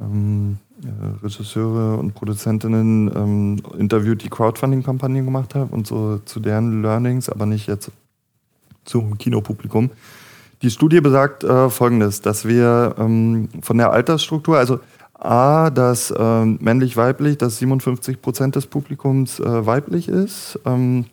[0.00, 6.82] ähm, äh, Regisseure und Produzentinnen ähm, interviewt, die Crowdfunding-Kampagnen gemacht haben und so zu deren
[6.82, 7.90] Learnings, aber nicht jetzt
[8.84, 9.90] zum Kinopublikum.
[10.62, 14.80] Die Studie besagt äh, Folgendes, dass wir ähm, von der Altersstruktur, also
[15.14, 21.06] A, dass äh, männlich-weiblich, dass 57 Prozent des Publikums äh, weiblich ist, ähm,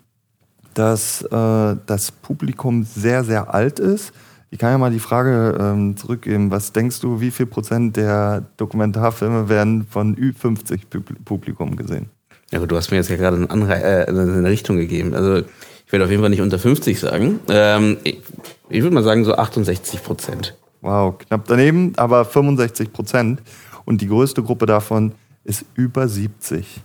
[0.74, 4.14] dass äh, das Publikum sehr, sehr alt ist,
[4.54, 6.52] ich kann ja mal die Frage ähm, zurückgeben.
[6.52, 12.12] Was denkst du, wie viel Prozent der Dokumentarfilme werden von Ü50-Publikum gesehen?
[12.52, 15.16] Ja, aber du hast mir jetzt ja gerade eine, Anre äh, eine Richtung gegeben.
[15.16, 17.40] Also ich werde auf jeden Fall nicht unter 50 sagen.
[17.50, 18.22] Ähm, ich,
[18.70, 20.56] ich würde mal sagen so 68 Prozent.
[20.82, 23.42] Wow, knapp daneben, aber 65 Prozent.
[23.86, 26.82] Und die größte Gruppe davon ist über 70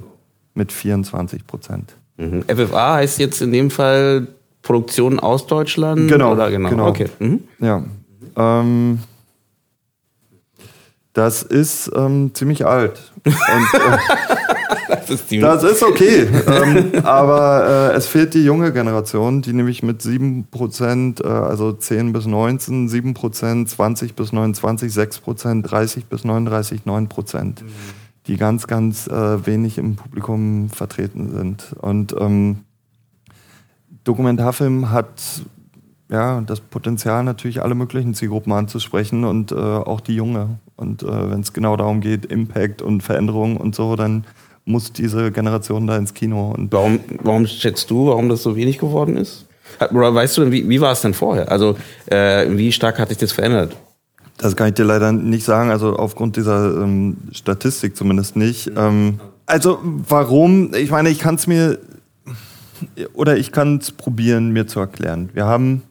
[0.55, 1.97] mit 24 Prozent.
[2.17, 2.45] Mhm.
[2.45, 4.27] FFA heißt jetzt in dem Fall
[4.63, 6.09] Produktionen aus Deutschland?
[6.09, 6.33] Genau.
[6.33, 6.71] Oder genau?
[6.71, 6.89] genau.
[6.89, 7.09] Okay.
[7.19, 7.41] Mhm.
[7.61, 7.85] Ja.
[8.37, 9.01] Ähm,
[11.19, 13.13] das ist ähm, ziemlich alt.
[13.25, 13.99] Und, äh,
[14.89, 16.29] das, ist das, ist okay.
[16.47, 22.13] ähm, aber äh, es fehlt die junge Generation, die nämlich mit 7%, äh, also 10
[22.13, 27.55] bis 19, 7%, 20 bis 29, 6%, 30 bis 39, 9%, mhm.
[28.29, 31.75] die ganz, ganz äh, wenig im Publikum vertreten sind.
[31.81, 32.59] Und ähm,
[34.09, 35.43] Dokumentarfilm hat
[36.11, 40.59] ja das Potenzial, natürlich alle möglichen Zielgruppen anzusprechen und äh, auch die junge.
[40.77, 44.25] Und äh, wenn es genau darum geht, Impact und Veränderung und so, dann
[44.65, 46.53] muss diese Generation da ins Kino.
[46.57, 49.47] Und warum, warum schätzt du, warum das so wenig geworden ist?
[49.79, 51.51] Weißt du denn, wie, wie war es denn vorher?
[51.53, 53.77] Also äh, wie stark hat sich das verändert?
[54.39, 58.71] Das kann ich dir leider nicht sagen, also aufgrund dieser ähm, Statistik zumindest nicht.
[58.77, 60.73] Ähm, also warum?
[60.75, 61.79] Ich meine, ich kann es mir
[63.15, 65.31] oder ich kann es probieren, mir zu erklären.
[65.33, 65.83] Wir haben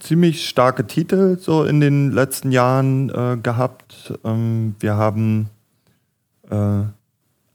[0.00, 4.12] ziemlich starke Titel so in den letzten Jahren äh, gehabt.
[4.24, 5.48] Ähm, wir haben
[6.50, 6.82] äh,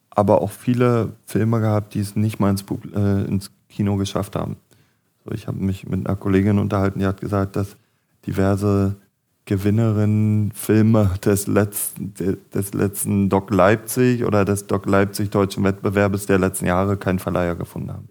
[0.09, 4.57] aber auch viele Filme gehabt, die es nicht mal ins, äh, ins Kino geschafft haben.
[5.23, 7.75] So, ich habe mich mit einer Kollegin unterhalten, die hat gesagt, dass
[8.25, 8.95] diverse
[9.45, 12.13] Gewinnerinnen Filme des letzten,
[12.53, 17.55] des letzten Doc Leipzig oder des Doc Leipzig deutschen Wettbewerbes der letzten Jahre keinen Verleiher
[17.55, 18.09] gefunden haben.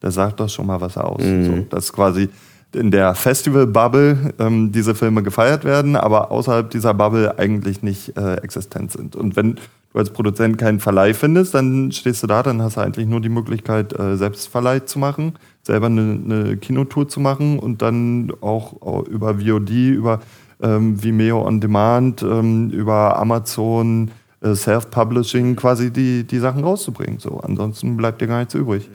[0.00, 1.22] Das sagt doch schon mal was aus.
[1.22, 1.44] Mhm.
[1.44, 2.28] So, dass quasi
[2.74, 8.36] in der Festival-Bubble ähm, diese Filme gefeiert werden, aber außerhalb dieser Bubble eigentlich nicht äh,
[8.36, 9.16] existent sind.
[9.16, 12.80] Und wenn du als Produzent keinen Verleih findest, dann stehst du da, dann hast du
[12.80, 17.58] eigentlich nur die Möglichkeit, äh, selbst Verleih zu machen, selber eine, eine Kinotour zu machen
[17.58, 20.20] und dann auch, auch über VOD, über
[20.62, 27.18] ähm, Vimeo On Demand, ähm, über Amazon, äh, Self-Publishing quasi die, die Sachen rauszubringen.
[27.18, 28.88] So, ansonsten bleibt dir gar nichts übrig.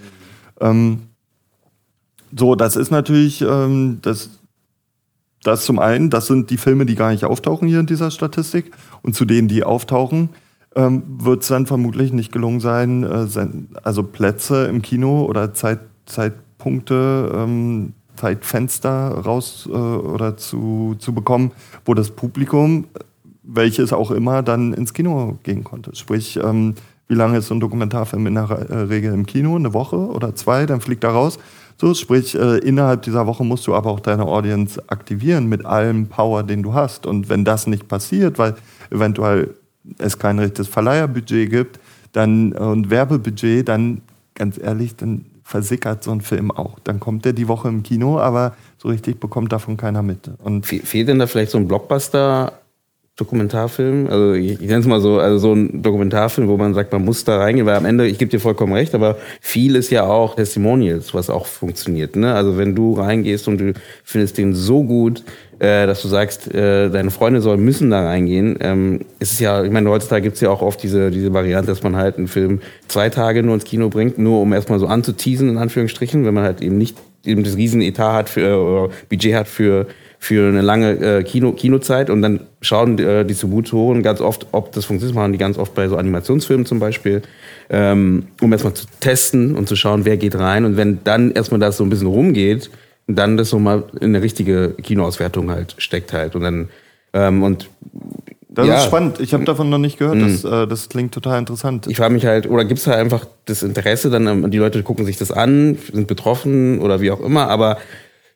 [0.60, 1.03] Ähm,
[2.38, 4.30] so, das ist natürlich, ähm, das,
[5.43, 8.72] das zum einen, das sind die Filme, die gar nicht auftauchen hier in dieser Statistik.
[9.01, 10.30] Und zu denen, die auftauchen,
[10.76, 13.28] ähm, wird es dann vermutlich nicht gelungen sein, äh,
[13.84, 21.51] also Plätze im Kino oder Zeit, Zeitpunkte, ähm, Zeitfenster raus äh, oder zu, zu bekommen,
[21.86, 22.86] wo das Publikum,
[23.43, 25.95] welches auch immer, dann ins Kino gehen konnte.
[25.95, 26.76] Sprich, ähm,
[27.08, 29.56] wie lange ist so ein Dokumentarfilm in der äh, Regel im Kino?
[29.56, 31.38] Eine Woche oder zwei, dann fliegt er raus.
[31.78, 36.08] So, sprich, äh, innerhalb dieser Woche musst du aber auch deine Audience aktivieren mit allem
[36.08, 37.06] Power, den du hast.
[37.06, 38.56] Und wenn das nicht passiert, weil
[38.89, 39.53] eventuell
[39.97, 41.80] es kein richtiges Verleiherbudget gibt
[42.14, 44.01] dann, und Werbebudget, dann
[44.36, 46.80] ganz ehrlich, dann versickert so ein Film auch.
[46.80, 50.32] Dann kommt der die Woche im Kino, aber so richtig bekommt davon keiner mit.
[50.43, 52.53] Und Fehlt denn da vielleicht so ein Blockbuster
[53.18, 56.91] Dokumentarfilm, also ich, ich nenne es mal so, also so ein Dokumentarfilm, wo man sagt,
[56.91, 59.89] man muss da reingehen, weil am Ende, ich gebe dir vollkommen recht, aber viel ist
[59.89, 62.18] ja auch Testimonials, was auch funktioniert.
[62.18, 62.34] Ne?
[62.34, 65.24] Also wenn du reingehst und du findest den so gut,
[65.59, 69.63] äh, dass du sagst, äh, deine Freunde sollen müssen da reingehen, ähm, es ist ja,
[69.63, 72.28] ich meine, heutzutage gibt es ja auch oft diese, diese Variante, dass man halt einen
[72.28, 72.59] Film
[72.89, 76.43] zwei Tage nur ins Kino bringt, nur um erstmal so anzuteasen, in Anführungsstrichen, wenn man
[76.43, 79.88] halt eben nicht eben das riesen Etat hat für, oder Budget hat für
[80.26, 84.86] für eine lange äh, Kino, Kinozeit und dann schauen äh, Distributoren ganz oft, ob das
[84.86, 85.15] funktioniert.
[85.15, 87.21] Machen die ganz oft bei so Animationsfilmen zum Beispiel,
[87.69, 90.65] ähm, um erstmal zu testen und zu schauen, wer geht rein.
[90.65, 92.71] Und wenn dann erstmal das so ein bisschen rumgeht,
[93.05, 96.36] dann das nochmal in eine richtige Kinoauswertung halt steckt halt.
[96.36, 96.69] Und dann,
[97.13, 97.69] ähm, und
[98.56, 98.78] das ja.
[98.78, 99.20] ist spannend.
[99.20, 100.22] Ich habe davon noch nicht gehört.
[100.22, 100.53] Das, mhm.
[100.53, 101.88] äh, das klingt total interessant.
[101.88, 104.82] Ich frage mich halt, oder gibt es halt einfach das Interesse, dann ähm, die Leute
[104.82, 107.78] gucken sich das an, sind betroffen oder wie auch immer, aber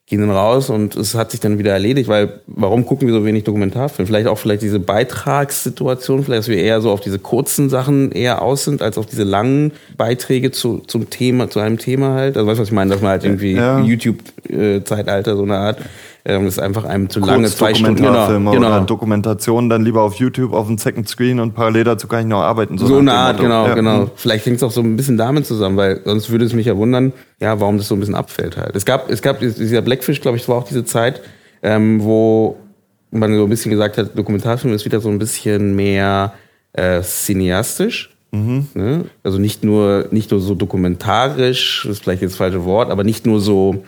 [0.09, 3.23] gehen dann raus und es hat sich dann wieder erledigt, weil warum gucken wir so
[3.25, 4.07] wenig Dokumentarfilme?
[4.07, 8.41] Vielleicht auch vielleicht diese Beitragssituation, vielleicht, dass wir eher so auf diese kurzen Sachen eher
[8.41, 12.37] aus sind, als auf diese langen Beiträge zu, zum Thema, zu einem Thema halt.
[12.37, 12.89] Also weißt du, was ich meine?
[12.89, 13.81] Dass man halt irgendwie ja.
[13.81, 15.77] YouTube-Zeitalter so eine Art
[16.29, 18.03] ähm, ist einfach einem zu lange, zwei Stunden.
[18.03, 18.51] Genau, genau.
[18.51, 22.25] oder Dokumentation dann lieber auf YouTube auf dem Second Screen und parallel dazu kann ich
[22.27, 22.77] noch arbeiten.
[22.77, 23.73] So, so eine Art, genau, ja.
[23.73, 24.01] genau.
[24.01, 24.11] Mhm.
[24.15, 26.77] Vielleicht hängt es auch so ein bisschen damit zusammen, weil sonst würde es mich ja
[26.77, 28.75] wundern, ja, warum das so ein bisschen abfällt halt.
[28.75, 31.21] Es gab, es gab dieser Blackfish, glaube ich, war auch diese Zeit,
[31.63, 32.57] ähm, wo
[33.11, 36.33] man so ein bisschen gesagt hat, Dokumentarfilm ist wieder so ein bisschen mehr
[36.73, 38.15] äh, cineastisch.
[38.31, 38.67] Mhm.
[38.75, 39.05] Ne?
[39.23, 43.03] Also nicht nur, nicht nur so dokumentarisch, das ist vielleicht jetzt das falsche Wort, aber
[43.03, 43.83] nicht nur so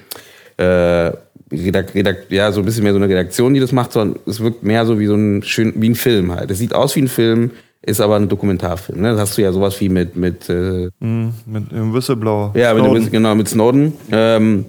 [0.57, 1.11] äh,
[1.51, 4.39] Redakt, Redakt, ja, so ein bisschen mehr so eine Redaktion, die das macht, sondern es
[4.39, 6.49] wirkt mehr so wie so ein schön, wie ein Film halt.
[6.51, 9.01] Es sieht aus wie ein Film, ist aber ein Dokumentarfilm.
[9.01, 9.11] Ne?
[9.11, 12.53] Das hast du ja sowas wie mit mit äh, mm, mit dem Whistleblower.
[12.55, 14.65] Ja, mit dem, genau mit Snowden, ähm,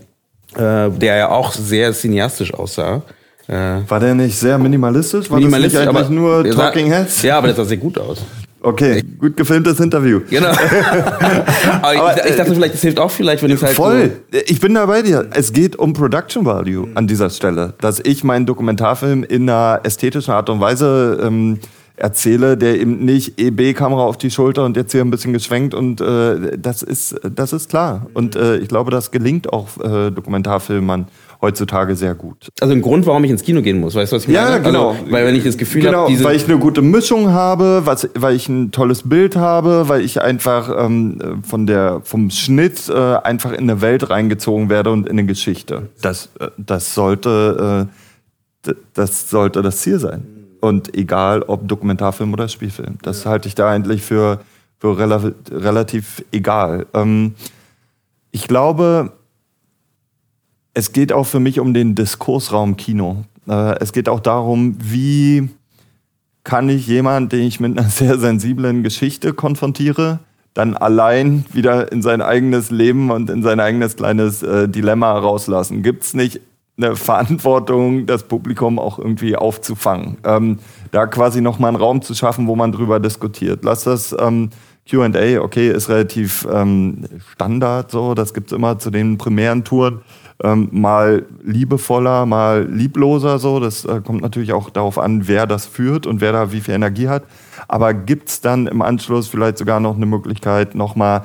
[0.54, 3.02] äh, der ja auch sehr cineastisch aussah.
[3.48, 5.30] Äh, War der nicht sehr minimalistisch?
[5.30, 7.22] War minimalistisch, das nicht eigentlich nur Talking Heads?
[7.22, 8.18] Ja, aber das sah sehr gut aus.
[8.64, 10.20] Okay, gut gefilmtes Interview.
[10.30, 10.48] Genau.
[11.82, 13.74] Aber, ich, ich, dachte vielleicht, es hilft auch vielleicht, wenn ich halt.
[13.74, 14.12] Voll.
[14.32, 15.28] So ich bin da bei dir.
[15.34, 17.74] Es geht um Production Value an dieser Stelle.
[17.80, 21.58] Dass ich meinen Dokumentarfilm in einer ästhetischen Art und Weise ähm,
[21.96, 26.00] erzähle, der eben nicht EB-Kamera auf die Schulter und jetzt hier ein bisschen geschwenkt und
[26.00, 28.06] äh, das ist das ist klar.
[28.14, 31.06] Und äh, ich glaube, das gelingt auch äh, Dokumentarfilmern
[31.42, 32.48] heutzutage sehr gut.
[32.60, 34.38] Also ein Grund, warum ich ins Kino gehen muss, weißt du, was ich meine?
[34.38, 34.90] Ja, genau.
[34.90, 38.08] Also, weil wenn ich das Gefühl genau, habe, weil ich eine gute Mischung habe, was,
[38.14, 42.94] weil ich ein tolles Bild habe, weil ich einfach ähm, von der vom Schnitt äh,
[42.94, 45.88] einfach in eine Welt reingezogen werde und in eine Geschichte.
[46.00, 47.88] Das äh, das sollte
[48.64, 50.22] äh, das sollte das Ziel sein.
[50.60, 54.38] Und egal ob Dokumentarfilm oder Spielfilm, das halte ich da eigentlich für
[54.78, 56.86] für relativ, relativ egal.
[56.94, 57.34] Ähm,
[58.32, 59.12] ich glaube,
[60.74, 63.24] es geht auch für mich um den Diskursraum Kino.
[63.48, 65.48] Äh, es geht auch darum, wie
[66.44, 70.20] kann ich jemanden, den ich mit einer sehr sensiblen Geschichte konfrontiere,
[70.54, 75.82] dann allein wieder in sein eigenes Leben und in sein eigenes kleines äh, Dilemma rauslassen?
[75.82, 76.40] Gibt es nicht
[76.76, 80.18] eine Verantwortung, das Publikum auch irgendwie aufzufangen?
[80.24, 80.58] Ähm,
[80.90, 83.60] da quasi nochmal einen Raum zu schaffen, wo man drüber diskutiert.
[83.62, 84.50] Lass das ähm,
[84.90, 90.00] QA, okay, ist relativ ähm, Standard so, das gibt's immer zu den primären Touren
[90.42, 93.60] ähm, mal liebevoller, mal liebloser so.
[93.60, 96.74] Das äh, kommt natürlich auch darauf an, wer das führt und wer da wie viel
[96.74, 97.24] Energie hat.
[97.68, 101.22] Aber gibt's dann im Anschluss vielleicht sogar noch eine Möglichkeit, nochmal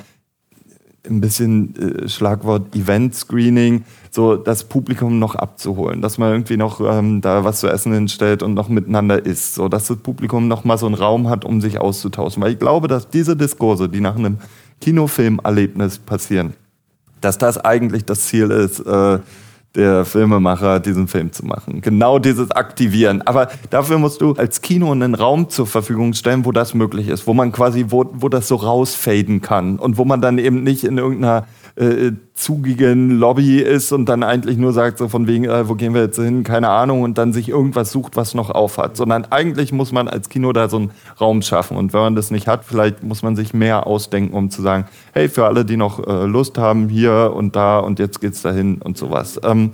[1.09, 7.21] ein bisschen äh, Schlagwort Event-Screening, so das Publikum noch abzuholen, dass man irgendwie noch ähm,
[7.21, 10.77] da was zu essen hinstellt und noch miteinander isst, so dass das Publikum noch mal
[10.77, 12.43] so einen Raum hat, um sich auszutauschen.
[12.43, 14.37] Weil ich glaube, dass diese Diskurse, die nach einem
[14.81, 16.53] Kinofilmerlebnis passieren,
[17.21, 19.19] dass das eigentlich das Ziel ist, äh,
[19.75, 21.81] der Filmemacher, diesen Film zu machen.
[21.81, 23.21] Genau dieses Aktivieren.
[23.21, 27.27] Aber dafür musst du als Kino einen Raum zur Verfügung stellen, wo das möglich ist,
[27.27, 30.83] wo man quasi, wo, wo das so rausfaden kann und wo man dann eben nicht
[30.83, 31.45] in irgendeiner
[31.77, 35.93] äh, zugigen Lobby ist und dann eigentlich nur sagt, so von wegen, äh, wo gehen
[35.93, 38.97] wir jetzt hin, keine Ahnung, und dann sich irgendwas sucht, was noch aufhat.
[38.97, 41.77] Sondern eigentlich muss man als Kino da so einen Raum schaffen.
[41.77, 44.85] Und wenn man das nicht hat, vielleicht muss man sich mehr ausdenken, um zu sagen,
[45.13, 48.81] hey, für alle, die noch äh, Lust haben, hier und da und jetzt geht's dahin
[48.81, 49.39] und sowas.
[49.43, 49.71] Ähm,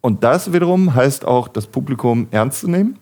[0.00, 2.98] und das wiederum heißt auch, das Publikum ernst zu nehmen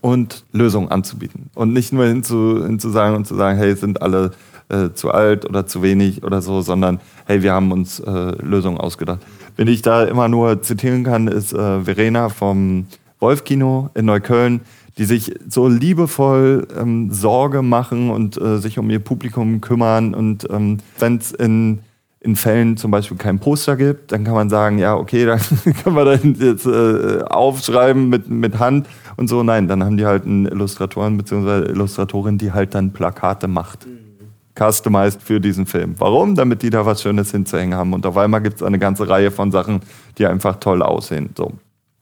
[0.00, 1.50] und Lösungen anzubieten.
[1.54, 4.30] Und nicht nur hinzu, hinzusagen und zu sagen, hey, sind alle
[4.68, 8.10] äh, zu alt oder zu wenig oder so, sondern hey, wir haben uns äh,
[8.42, 9.20] Lösungen ausgedacht.
[9.56, 12.86] Wenn ich da immer nur zitieren kann, ist äh, Verena vom
[13.18, 14.60] Wolfkino in Neukölln,
[14.96, 20.14] die sich so liebevoll ähm, Sorge machen und äh, sich um ihr Publikum kümmern.
[20.14, 21.80] Und ähm, wenn es in,
[22.20, 25.40] in Fällen zum Beispiel kein Poster gibt, dann kann man sagen, ja, okay, dann
[25.82, 29.42] können wir das jetzt äh, aufschreiben mit, mit Hand und so.
[29.42, 31.70] Nein, dann haben die halt einen Illustratoren bzw.
[31.70, 33.86] Illustratorin, die halt dann Plakate macht.
[33.86, 34.07] Mhm
[34.58, 35.94] customized für diesen Film.
[35.98, 36.34] Warum?
[36.34, 37.92] Damit die da was Schönes hinzuhängen haben.
[37.92, 39.80] Und auf einmal gibt es eine ganze Reihe von Sachen,
[40.18, 41.30] die einfach toll aussehen.
[41.36, 41.52] So.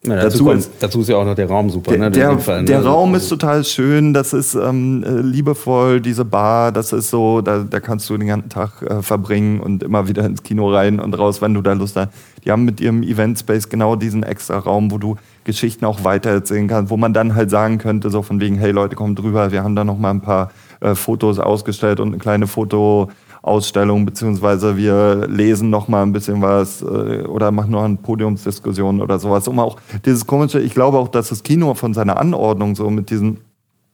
[0.04, 1.90] Ja, dazu, dazu, ist, dazu, ist, ja auch noch der Raum super.
[1.90, 2.10] Der, ne?
[2.10, 2.66] der, Fall, ne?
[2.66, 7.40] der Raum ist total schön, das ist ähm, äh, liebevoll, diese Bar, das ist so,
[7.40, 11.00] da, da kannst du den ganzen Tag äh, verbringen und immer wieder ins Kino rein
[11.00, 12.10] und raus, wenn du da Lust hast.
[12.44, 16.68] Die haben mit ihrem Event Space genau diesen extra Raum, wo du Geschichten auch weitererzählen
[16.68, 19.64] kannst, wo man dann halt sagen könnte, so von wegen, hey Leute, kommt drüber, wir
[19.64, 25.26] haben da noch mal ein paar äh, Fotos ausgestellt und eine kleine Fotoausstellung, beziehungsweise wir
[25.28, 29.48] lesen noch mal ein bisschen was äh, oder machen noch eine Podiumsdiskussion oder sowas.
[29.48, 33.10] Um auch dieses komische, ich glaube auch, dass das Kino von seiner Anordnung so mit
[33.10, 33.38] diesen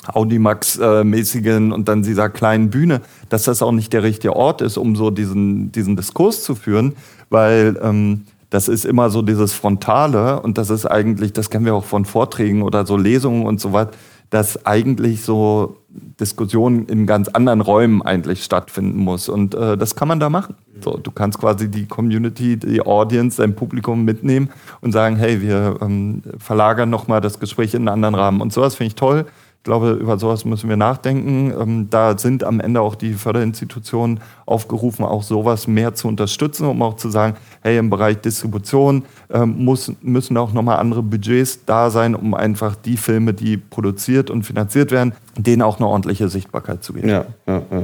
[0.07, 4.97] Audimax-mäßigen und dann dieser kleinen Bühne, dass das auch nicht der richtige Ort ist, um
[4.97, 6.95] so diesen, diesen Diskurs zu führen,
[7.31, 11.75] weil ähm, das ist immer so dieses Frontale und das ist eigentlich, das kennen wir
[11.75, 13.93] auch von Vorträgen oder so Lesungen und so weiter,
[14.33, 19.29] dass eigentlich so Diskussionen in ganz anderen Räumen eigentlich stattfinden muss.
[19.29, 20.55] Und äh, das kann man da machen.
[20.83, 24.49] So, du kannst quasi die Community, die Audience, dein Publikum mitnehmen
[24.81, 28.41] und sagen, hey, wir ähm, verlagern nochmal das Gespräch in einen anderen Rahmen.
[28.41, 29.27] Und sowas finde ich toll.
[29.63, 31.55] Ich glaube, über sowas müssen wir nachdenken.
[31.57, 36.83] Ähm, da sind am Ende auch die Förderinstitutionen aufgerufen, auch sowas mehr zu unterstützen, um
[36.83, 41.91] auch zu sagen, hey, im Bereich Distribution ähm, muss, müssen auch nochmal andere Budgets da
[41.91, 46.83] sein, um einfach die Filme, die produziert und finanziert werden, denen auch eine ordentliche Sichtbarkeit
[46.83, 47.09] zu geben.
[47.09, 47.83] Ja, ja, ja.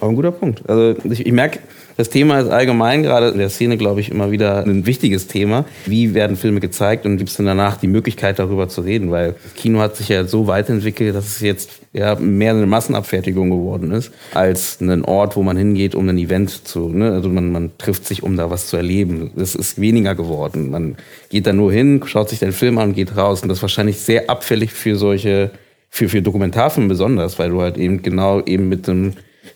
[0.00, 0.68] Aber ein guter Punkt.
[0.68, 1.58] Also ich, ich merke,
[1.96, 5.64] das Thema ist allgemein gerade in der Szene, glaube ich, immer wieder ein wichtiges Thema.
[5.84, 9.10] Wie werden Filme gezeigt und gibt es denn danach die Möglichkeit, darüber zu reden?
[9.10, 13.90] Weil Kino hat sich ja so weiterentwickelt, dass es jetzt ja mehr eine Massenabfertigung geworden
[13.90, 17.10] ist, als ein Ort, wo man hingeht, um ein Event zu, ne?
[17.10, 19.32] also man, man trifft sich, um da was zu erleben.
[19.34, 20.70] Das ist weniger geworden.
[20.70, 20.96] Man
[21.30, 23.42] geht da nur hin, schaut sich den Film an und geht raus.
[23.42, 25.50] Und das ist wahrscheinlich sehr abfällig für solche,
[25.90, 29.14] für, für Dokumentarfilme besonders, weil du halt eben genau eben mit dem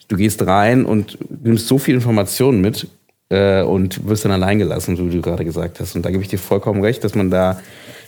[0.09, 2.89] du gehst rein und nimmst so viel Informationen mit
[3.29, 5.97] äh, und wirst dann allein gelassen, wie du gerade gesagt hast.
[5.97, 7.61] Und da gebe ich dir vollkommen recht, dass man da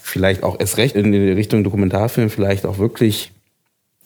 [0.02, 3.32] vielleicht auch erst recht in die Richtung Dokumentarfilm vielleicht auch wirklich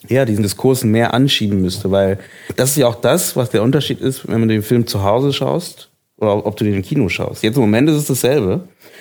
[0.06, 2.18] ja, diesen Diskurs mehr anschieben müsste, weil
[2.56, 5.32] das ist ja auch das, was der Unterschied ist, wenn man den Film zu Hause
[5.32, 7.42] schaust oder ob du den im Kino schaust.
[7.42, 8.60] Jetzt im Moment ist es dasselbe,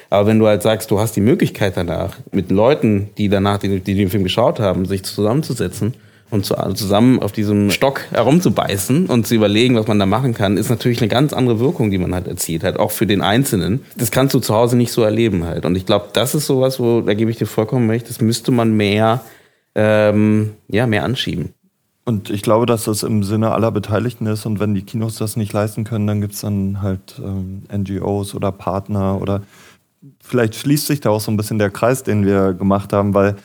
[0.09, 3.79] aber wenn du halt sagst, du hast die Möglichkeit danach, mit Leuten, die danach, die,
[3.79, 5.93] die den Film geschaut haben, sich zusammenzusetzen
[6.29, 10.57] und zu, zusammen auf diesem Stock herumzubeißen und zu überlegen, was man da machen kann,
[10.57, 13.85] ist natürlich eine ganz andere Wirkung, die man halt erzielt, halt auch für den Einzelnen.
[13.95, 15.65] Das kannst du zu Hause nicht so erleben halt.
[15.65, 18.51] Und ich glaube, das ist sowas, wo, da gebe ich dir vollkommen recht, das müsste
[18.51, 19.21] man mehr,
[19.75, 21.53] ähm, ja, mehr anschieben.
[22.03, 24.45] Und ich glaube, dass das im Sinne aller Beteiligten ist.
[24.45, 28.33] Und wenn die Kinos das nicht leisten können, dann gibt es dann halt ähm, NGOs
[28.33, 29.41] oder Partner oder
[30.21, 33.35] vielleicht schließt sich da auch so ein bisschen der Kreis, den wir gemacht haben, weil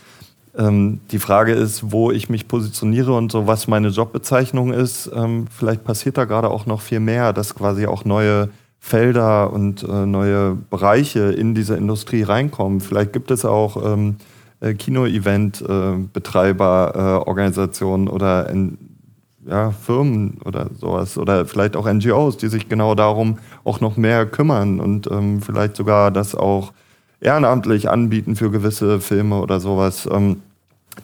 [0.56, 5.10] ähm, die Frage ist, wo ich mich positioniere und so, was meine Jobbezeichnung ist.
[5.14, 9.82] Ähm, vielleicht passiert da gerade auch noch viel mehr, dass quasi auch neue Felder und
[9.84, 12.80] äh, neue Bereiche in diese Industrie reinkommen.
[12.80, 14.16] Vielleicht gibt es auch ähm,
[14.60, 18.78] äh, Kino-Event-Betreiber, äh, Organisationen oder in,
[19.46, 24.26] ja, Firmen oder sowas oder vielleicht auch NGOs, die sich genau darum auch noch mehr
[24.26, 26.74] kümmern und ähm, vielleicht sogar das auch
[27.22, 30.08] ehrenamtlich anbieten für gewisse Filme oder sowas.
[30.10, 30.42] Ähm,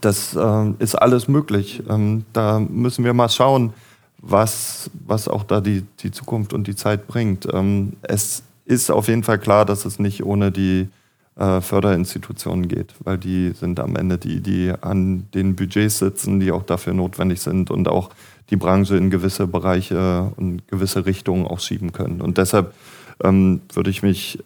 [0.01, 1.83] das äh, ist alles möglich.
[1.89, 3.73] Ähm, da müssen wir mal schauen,
[4.19, 7.49] was, was auch da die, die Zukunft und die Zeit bringt.
[7.53, 10.89] Ähm, es ist auf jeden Fall klar, dass es nicht ohne die
[11.37, 16.53] äh, Förderinstitutionen geht, weil die sind am Ende die, die an den Budgets sitzen, die
[16.53, 18.11] auch dafür notwendig sind und auch
[18.51, 22.21] die Branche in gewisse Bereiche und gewisse Richtungen auch schieben können.
[22.21, 22.75] Und deshalb
[23.23, 24.43] ähm, würde ich mich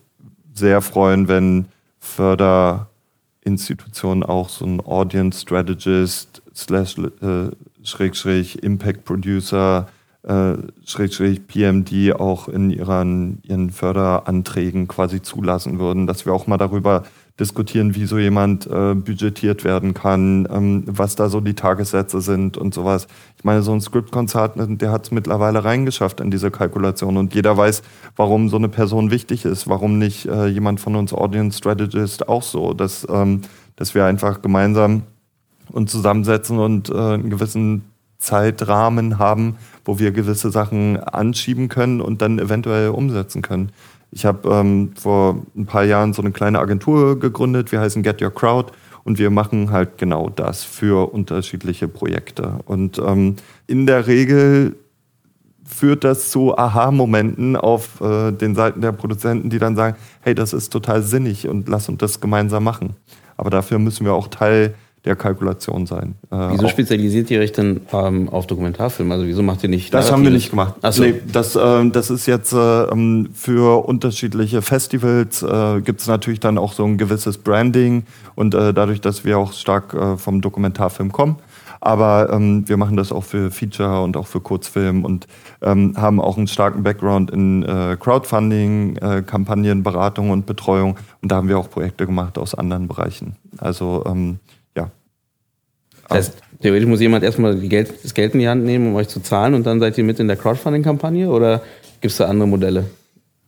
[0.55, 1.67] sehr freuen, wenn
[2.01, 7.51] Förderinstitutionen auch so ein Audience Strategist slash äh,
[7.83, 9.89] Schrägstrich Impact Producer
[10.23, 16.59] äh, Schrägstrich PMD auch in ihren, ihren Förderanträgen quasi zulassen würden, dass wir auch mal
[16.59, 17.05] darüber
[17.43, 22.57] diskutieren, wie so jemand äh, budgetiert werden kann, ähm, was da so die Tagessätze sind
[22.57, 23.09] und sowas.
[23.37, 27.35] Ich meine, so ein Script Consultant, der hat es mittlerweile reingeschafft in diese Kalkulation und
[27.35, 27.83] jeder weiß,
[28.15, 32.43] warum so eine Person wichtig ist, warum nicht äh, jemand von uns Audience Strategist auch
[32.43, 33.43] so, dass, ähm,
[33.75, 35.03] dass wir einfach gemeinsam
[35.73, 37.83] uns zusammensetzen und äh, einen gewissen
[38.23, 43.73] Zeitrahmen haben, wo wir gewisse Sachen anschieben können und dann eventuell umsetzen können.
[44.15, 48.21] Ich habe ähm, vor ein paar Jahren so eine kleine Agentur gegründet, wir heißen Get
[48.21, 48.73] Your Crowd
[49.05, 52.59] und wir machen halt genau das für unterschiedliche Projekte.
[52.67, 53.37] Und ähm,
[53.67, 54.77] in der Regel
[55.65, 60.53] führt das zu Aha-Momenten auf äh, den Seiten der Produzenten, die dann sagen, hey, das
[60.53, 62.97] ist total sinnig und lass uns das gemeinsam machen.
[63.39, 64.75] Aber dafür müssen wir auch Teil
[65.05, 66.15] der Kalkulation sein.
[66.31, 69.11] Äh, wieso spezialisiert ihr euch denn ähm, auf Dokumentarfilm?
[69.11, 69.93] Also wieso macht ihr nicht?
[69.93, 70.75] Das haben wir nicht gemacht.
[70.83, 71.03] Ach so.
[71.03, 72.87] Nee, das, äh, das ist jetzt äh,
[73.33, 78.05] für unterschiedliche Festivals äh, gibt es natürlich dann auch so ein gewisses Branding
[78.37, 81.37] und äh, dadurch, dass wir auch stark äh, vom Dokumentarfilm kommen.
[81.81, 85.27] Aber ähm, wir machen das auch für Feature und auch für Kurzfilm und
[85.63, 90.97] ähm, haben auch einen starken Background in äh, Crowdfunding, äh, Kampagnenberatung und Betreuung.
[91.23, 93.35] Und da haben wir auch Projekte gemacht aus anderen Bereichen.
[93.59, 94.39] Also ähm,
[96.09, 99.09] das heißt, theoretisch muss jemand erstmal Geld, das Geld in die Hand nehmen, um euch
[99.09, 101.63] zu zahlen und dann seid ihr mit in der Crowdfunding-Kampagne oder
[102.01, 102.85] gibt es da andere Modelle?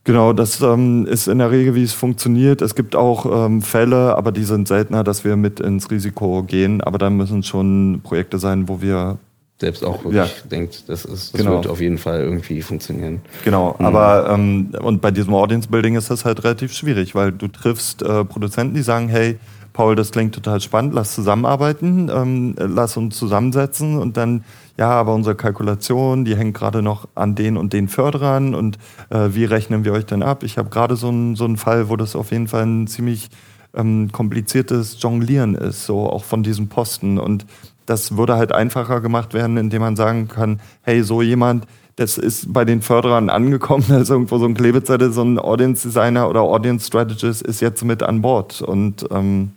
[0.05, 2.61] Genau, das ähm, ist in der Regel, wie es funktioniert.
[2.61, 6.83] Es gibt auch ähm, Fälle, aber die sind seltener, dass wir mit ins Risiko gehen.
[6.83, 9.17] Aber dann müssen schon Projekte sein, wo wir
[9.59, 10.49] selbst auch wirklich ja.
[10.51, 11.53] denkt, das, ist, das genau.
[11.53, 13.23] wird auf jeden Fall irgendwie funktionieren.
[13.45, 13.87] Genau, mhm.
[13.87, 18.03] aber ähm, und bei diesem Audience Building ist das halt relativ schwierig, weil du triffst
[18.03, 19.39] äh, Produzenten, die sagen, hey,
[19.75, 24.45] Paul, das klingt total spannend, lass zusammenarbeiten, ähm, lass uns zusammensetzen und dann,
[24.79, 28.79] ja, aber unsere Kalkulation, die hängt gerade noch an den und den Förderern und
[29.11, 30.45] äh, wie rechnen wir euch denn ab?
[30.45, 33.29] Ich habe gerade so einen so Fall, wo das auf jeden Fall ein ziemlich
[33.75, 37.19] ähm, kompliziertes Jonglieren ist, so auch von diesem Posten.
[37.19, 37.45] Und
[37.87, 41.67] das würde halt einfacher gemacht werden, indem man sagen kann, hey, so jemand,
[41.97, 45.87] das ist bei den Förderern angekommen, da ist irgendwo so ein Klebezettel, so ein Audience
[45.87, 48.63] Designer oder Audience Strategist ist jetzt mit an Bord.
[48.63, 49.53] Und ähm,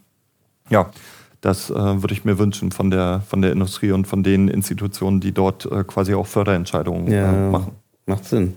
[0.69, 0.89] ja,
[1.41, 5.19] das äh, würde ich mir wünschen von der, von der Industrie und von den Institutionen,
[5.19, 7.71] die dort äh, quasi auch Förderentscheidungen ja, äh, machen.
[8.05, 8.55] Macht Sinn.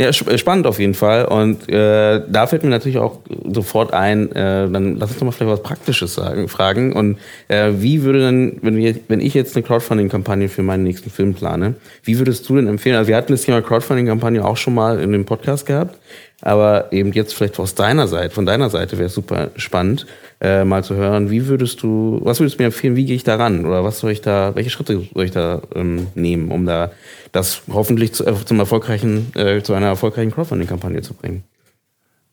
[0.00, 1.26] Ja, äh, spannend auf jeden Fall.
[1.26, 3.18] Und äh, da fällt mir natürlich auch
[3.52, 6.94] sofort ein, äh, dann lass uns doch mal vielleicht was Praktisches sagen, fragen.
[6.94, 11.10] Und äh, wie würde dann, wenn, wir, wenn ich jetzt eine Crowdfunding-Kampagne für meinen nächsten
[11.10, 12.96] Film plane, wie würdest du denn empfehlen?
[12.96, 15.98] Also wir hatten das Thema Crowdfunding-Kampagne auch schon mal in dem Podcast gehabt,
[16.40, 20.06] aber eben jetzt vielleicht aus deiner Seite, von deiner Seite wäre es super spannend
[20.40, 23.24] äh, mal zu hören, wie würdest du, was würdest du mir empfehlen, wie gehe ich
[23.24, 23.66] da ran?
[23.66, 26.92] Oder was soll ich da, welche Schritte soll ich da ähm, nehmen, um da
[27.32, 31.44] das hoffentlich zu, äh, zum erfolgreichen, äh, zu einer erfolgreichen Crowdfunding-Kampagne zu bringen?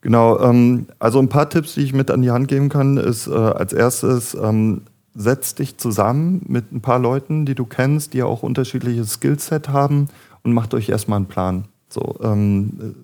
[0.00, 3.26] Genau, ähm, also ein paar Tipps, die ich mit an die Hand geben kann, ist
[3.26, 4.82] äh, als erstes, ähm,
[5.14, 10.08] setz dich zusammen mit ein paar Leuten, die du kennst, die auch unterschiedliches Skillset haben
[10.44, 11.64] und macht euch erstmal einen Plan.
[11.88, 12.94] So, ähm,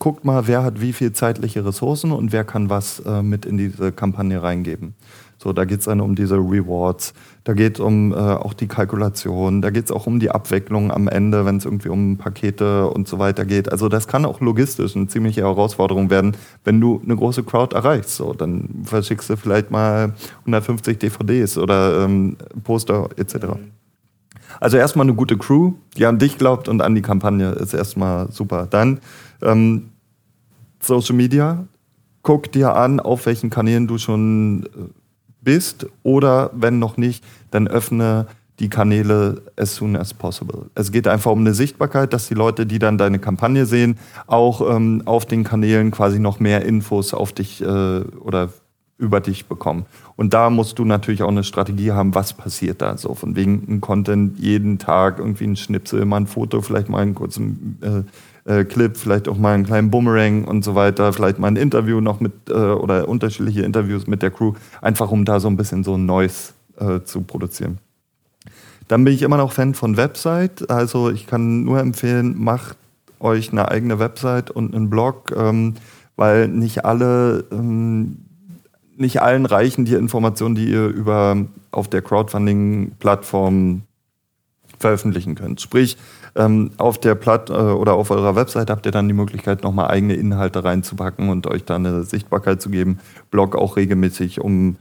[0.00, 3.58] guckt mal, wer hat wie viel zeitliche Ressourcen und wer kann was äh, mit in
[3.58, 4.94] diese Kampagne reingeben.
[5.36, 8.66] So, da geht es dann um diese Rewards, da geht es um äh, auch die
[8.66, 12.88] Kalkulation, da geht es auch um die Abwicklung am Ende, wenn es irgendwie um Pakete
[12.88, 13.70] und so weiter geht.
[13.70, 18.16] Also das kann auch logistisch eine ziemliche Herausforderung werden, wenn du eine große Crowd erreichst.
[18.16, 23.56] So, dann verschickst du vielleicht mal 150 DVDs oder ähm, Poster etc.
[24.60, 28.30] Also erstmal eine gute Crew, die an dich glaubt und an die Kampagne, ist erstmal
[28.32, 28.66] super.
[28.68, 29.00] Dann
[29.42, 29.90] ähm,
[30.80, 31.66] Social Media,
[32.22, 34.68] guck dir an, auf welchen Kanälen du schon äh,
[35.42, 38.26] bist oder wenn noch nicht, dann öffne
[38.58, 40.66] die Kanäle as soon as possible.
[40.74, 44.60] Es geht einfach um eine Sichtbarkeit, dass die Leute, die dann deine Kampagne sehen, auch
[44.74, 48.50] ähm, auf den Kanälen quasi noch mehr Infos auf dich äh, oder
[48.98, 49.86] über dich bekommen.
[50.16, 53.14] Und da musst du natürlich auch eine Strategie haben, was passiert da so.
[53.14, 57.14] Von wegen ein Content jeden Tag, irgendwie ein Schnipsel, mal ein Foto, vielleicht mal einen
[57.14, 58.02] kurzen äh,
[58.44, 62.00] äh, Clip, vielleicht auch mal einen kleinen Boomerang und so weiter, vielleicht mal ein Interview
[62.00, 65.84] noch mit äh, oder unterschiedliche Interviews mit der Crew, einfach um da so ein bisschen
[65.84, 67.78] so ein Neues äh, zu produzieren.
[68.88, 70.68] Dann bin ich immer noch Fan von Website.
[70.68, 72.76] Also ich kann nur empfehlen, macht
[73.20, 75.74] euch eine eigene Website und einen Blog, ähm,
[76.16, 78.16] weil nicht alle, ähm,
[78.96, 81.36] nicht allen reichen die Informationen, die ihr über
[81.70, 83.82] auf der Crowdfunding-Plattform
[84.80, 85.60] veröffentlichen könnt.
[85.60, 85.96] Sprich,
[86.34, 89.88] ähm, auf der Platt äh, oder auf eurer Website habt ihr dann die Möglichkeit, nochmal
[89.88, 92.98] eigene Inhalte reinzupacken und euch da eine Sichtbarkeit zu geben.
[93.30, 94.76] Blog auch regelmäßig, um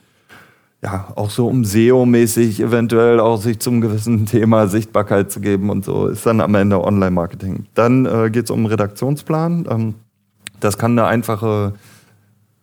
[0.82, 5.84] ja, auch so um SEO-mäßig eventuell auch sich zum gewissen Thema Sichtbarkeit zu geben und
[5.84, 7.66] so, ist dann am Ende Online-Marketing.
[7.74, 9.68] Dann äh, geht es um Redaktionsplan.
[9.70, 9.95] Ähm,
[10.62, 11.74] das kann eine einfache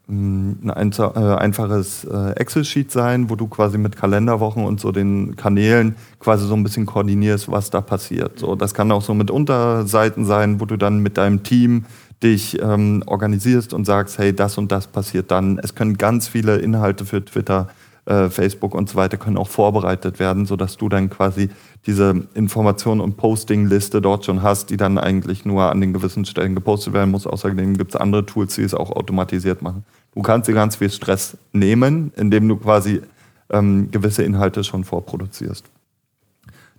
[0.09, 5.97] ein äh, einfaches äh, Excel-Sheet sein, wo du quasi mit Kalenderwochen und so den Kanälen
[6.21, 8.39] quasi so ein bisschen koordinierst, was da passiert.
[8.39, 11.87] So, das kann auch so mit Unterseiten sein, wo du dann mit deinem Team
[12.23, 15.59] dich ähm, organisierst und sagst, hey, das und das passiert dann.
[15.59, 17.69] Es können ganz viele Inhalte für Twitter
[18.07, 21.51] äh, Facebook und so weiter können auch vorbereitet werden, sodass du dann quasi
[21.87, 26.55] diese Information- und Posting-Liste dort schon hast, die dann eigentlich nur an den gewissen Stellen
[26.55, 27.27] gepostet werden muss.
[27.27, 29.85] Außerdem gibt es andere Tools, die es auch automatisiert machen.
[30.15, 33.03] Du kannst dir ganz viel Stress nehmen, indem du quasi
[33.51, 35.65] ähm, gewisse Inhalte schon vorproduzierst.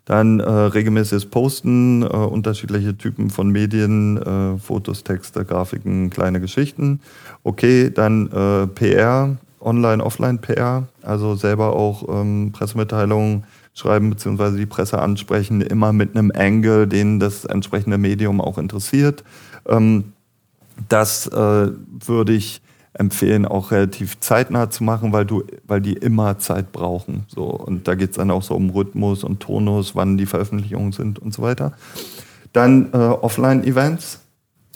[0.03, 7.01] Dann äh, regelmäßiges Posten, äh, unterschiedliche Typen von Medien, äh, Fotos, Texte, Grafiken, kleine Geschichten.
[7.43, 13.43] Okay, dann äh, PR, Online, Offline-PR, also selber auch ähm, Pressemitteilungen
[13.77, 19.23] schreiben beziehungsweise die Presse ansprechen, immer mit einem Angle, den das entsprechende Medium auch interessiert.
[19.67, 20.13] Ähm,
[20.89, 21.71] das äh,
[22.05, 22.61] würde ich
[22.93, 27.25] empfehlen, auch relativ zeitnah zu machen, weil du, weil die immer Zeit brauchen.
[27.27, 27.43] So.
[27.43, 31.19] Und da geht es dann auch so um Rhythmus und Tonus, wann die Veröffentlichungen sind
[31.19, 31.73] und so weiter.
[32.53, 34.21] Dann äh, Offline-Events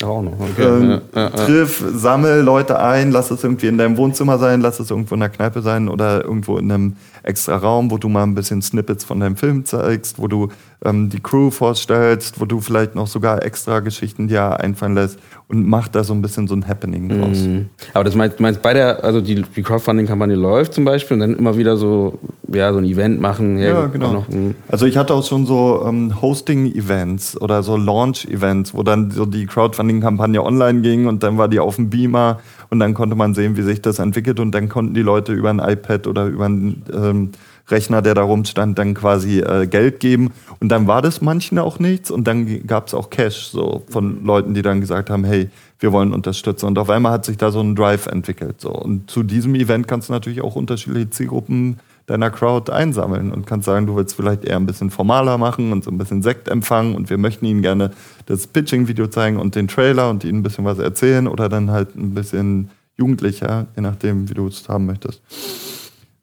[0.04, 0.40] auch noch.
[0.40, 0.64] Okay.
[0.64, 1.30] Ähm, ja, ja, ja.
[1.30, 5.20] Triff, sammel Leute ein, lass es irgendwie in deinem Wohnzimmer sein, lass es irgendwo in
[5.20, 9.04] der Kneipe sein oder irgendwo in einem extra Raum, wo du mal ein bisschen Snippets
[9.04, 10.50] von deinem Film zeigst, wo du
[10.84, 15.68] ähm, die Crew vorstellst, wo du vielleicht noch sogar extra Geschichten dir einfallen lässt und
[15.68, 17.40] mach da so ein bisschen so ein Happening draus.
[17.40, 17.70] Mhm.
[17.94, 21.38] Aber das meinst, meinst bei der, also die, die Crowdfunding-Kampagne läuft zum Beispiel und dann
[21.38, 22.20] immer wieder so,
[22.52, 23.60] ja, so ein Event machen.
[23.60, 24.14] Ja, ja genau.
[24.14, 24.26] Noch,
[24.70, 29.46] also ich hatte auch schon so ähm, Hosting-Events oder so Launch-Events, wo dann so die
[29.46, 32.40] Crowdfunding-Kampagne online ging und dann war die auf dem Beamer
[32.72, 35.50] und dann konnte man sehen, wie sich das entwickelt und dann konnten die Leute über
[35.50, 37.32] ein iPad oder über ein ähm,
[37.68, 40.32] Rechner, der da rumstand, dann quasi äh, Geld geben.
[40.60, 44.24] Und dann war das manchen auch nichts und dann gab es auch Cash so von
[44.24, 45.50] Leuten, die dann gesagt haben, hey,
[45.80, 46.66] wir wollen unterstützen.
[46.68, 48.62] Und auf einmal hat sich da so ein Drive entwickelt.
[48.62, 48.72] So.
[48.72, 51.78] Und zu diesem Event kannst du natürlich auch unterschiedliche Zielgruppen
[52.08, 55.84] deiner Crowd einsammeln und kannst sagen, du willst vielleicht eher ein bisschen formaler machen und
[55.84, 57.92] so ein bisschen Sekt empfangen und wir möchten ihnen gerne
[58.26, 61.96] das Pitching-Video zeigen und den Trailer und ihnen ein bisschen was erzählen oder dann halt
[61.96, 65.22] ein bisschen jugendlicher, je nachdem, wie du es haben möchtest.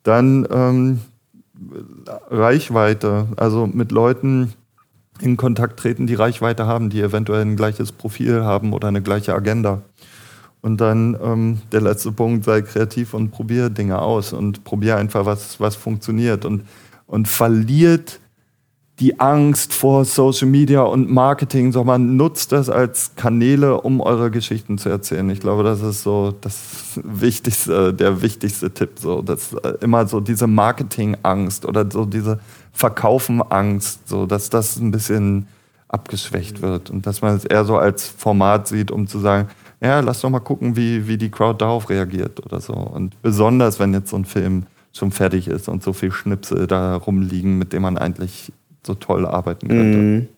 [0.03, 1.01] Dann ähm,
[2.31, 4.53] Reichweite, also mit Leuten
[5.21, 9.35] in Kontakt treten, die Reichweite haben, die eventuell ein gleiches Profil haben oder eine gleiche
[9.35, 9.83] Agenda.
[10.69, 15.25] Und dann ähm, der letzte Punkt, sei kreativ und probier Dinge aus und probier einfach,
[15.25, 16.65] was, was funktioniert und,
[17.07, 18.21] und verliert
[19.01, 24.77] die Angst vor Social Media und Marketing, sondern nutzt das als Kanäle, um eure Geschichten
[24.77, 25.31] zu erzählen.
[25.31, 28.99] Ich glaube, das ist so das wichtigste, der wichtigste Tipp.
[28.99, 32.41] So, dass äh, immer so diese Marketingangst oder so diese
[32.75, 35.49] Verkaufen-Angst, so dass das ein bisschen
[35.89, 39.49] abgeschwächt wird und dass man es eher so als Format sieht, um zu sagen,
[39.81, 42.73] ja, lass doch mal gucken, wie, wie die Crowd darauf reagiert oder so.
[42.73, 46.97] Und besonders, wenn jetzt so ein Film schon fertig ist und so viel Schnipsel da
[46.97, 48.53] rumliegen, mit dem man eigentlich
[48.85, 49.99] so toll arbeiten könnte.
[49.99, 50.29] Mhm.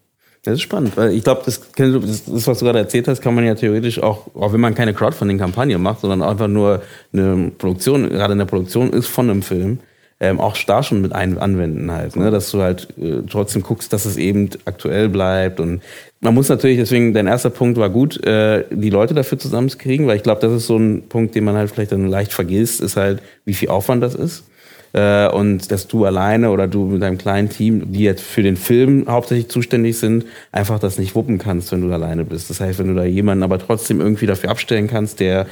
[0.42, 3.44] Das ist spannend, weil ich glaube, das, das, was du gerade erzählt hast, kann man
[3.44, 6.82] ja theoretisch auch, auch wenn man keine Crowdfunding-Kampagne macht, sondern einfach nur
[7.12, 9.80] eine Produktion, gerade in der Produktion ist von einem Film,
[10.20, 12.30] ähm, auch da schon mit ein, anwenden halt, ne?
[12.30, 15.80] dass du halt äh, trotzdem guckst, dass es eben aktuell bleibt und
[16.20, 20.16] man muss natürlich, deswegen dein erster Punkt war gut, äh, die Leute dafür zusammenzukriegen, weil
[20.16, 22.96] ich glaube, das ist so ein Punkt, den man halt vielleicht dann leicht vergisst, ist
[22.96, 24.44] halt, wie viel Aufwand das ist
[24.92, 28.56] äh, und dass du alleine oder du mit deinem kleinen Team, die jetzt für den
[28.56, 32.50] Film hauptsächlich zuständig sind, einfach das nicht wuppen kannst, wenn du alleine bist.
[32.50, 35.46] Das heißt, wenn du da jemanden aber trotzdem irgendwie dafür abstellen kannst, der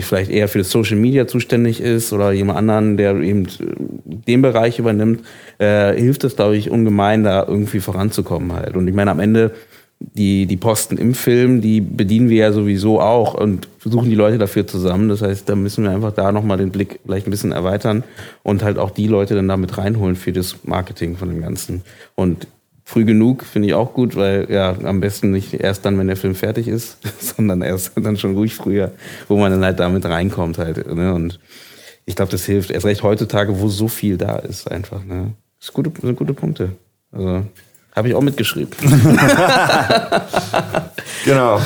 [0.00, 3.46] vielleicht eher für das Social Media zuständig ist oder jemand anderen, der eben
[4.04, 5.22] den Bereich übernimmt,
[5.58, 8.76] äh, hilft es, glaube ich, ungemein, da irgendwie voranzukommen halt.
[8.76, 9.52] Und ich meine, am Ende
[10.14, 14.38] die, die Posten im Film, die bedienen wir ja sowieso auch und suchen die Leute
[14.38, 15.08] dafür zusammen.
[15.08, 18.02] Das heißt, da müssen wir einfach da nochmal den Blick vielleicht ein bisschen erweitern
[18.42, 21.82] und halt auch die Leute dann damit reinholen für das Marketing von dem Ganzen.
[22.14, 22.46] Und
[22.92, 26.16] früh genug finde ich auch gut, weil ja, am besten nicht erst dann, wenn der
[26.16, 28.92] Film fertig ist, sondern erst dann schon ruhig früher,
[29.28, 30.94] wo man dann halt damit reinkommt halt.
[30.94, 31.14] Ne?
[31.14, 31.40] Und
[32.04, 32.70] ich glaube, das hilft.
[32.70, 35.04] Erst recht heutzutage, wo so viel da ist einfach.
[35.04, 35.32] Ne?
[35.58, 36.72] Das, ist gute, sind gute Punkte.
[37.12, 37.46] Also
[37.94, 38.72] Habe ich auch mitgeschrieben.
[41.26, 41.60] genau.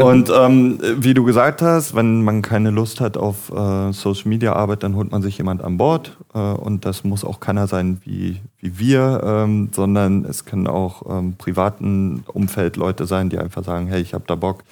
[0.00, 4.52] Und ähm, wie du gesagt hast, wenn man keine Lust hat auf äh, Social Media
[4.52, 6.16] Arbeit, dann holt man sich jemand an Bord.
[6.32, 11.02] Äh, und das muss auch keiner sein wie, wie wir, ähm, sondern es können auch
[11.10, 14.62] ähm, privaten Umfeld Leute sein, die einfach sagen, hey, ich habe da Bock,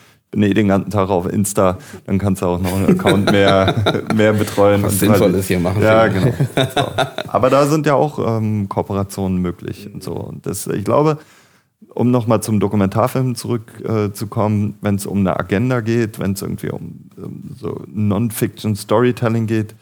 [0.43, 4.33] eh den ganzen Tag auf Insta, dann kannst du auch noch einen Account mehr, mehr
[4.33, 4.83] betreuen.
[4.83, 5.83] Was sinnvoll ist hier machen.
[5.83, 6.33] Ja, genau.
[6.55, 6.87] So.
[7.29, 10.13] Aber da sind ja auch ähm, Kooperationen möglich und so.
[10.13, 11.19] Und das, ich glaube,
[11.95, 16.71] um nochmal zum Dokumentarfilm zurückzukommen, äh, wenn es um eine Agenda geht, wenn es irgendwie
[16.71, 19.75] um, um so Non-Fiction Storytelling geht,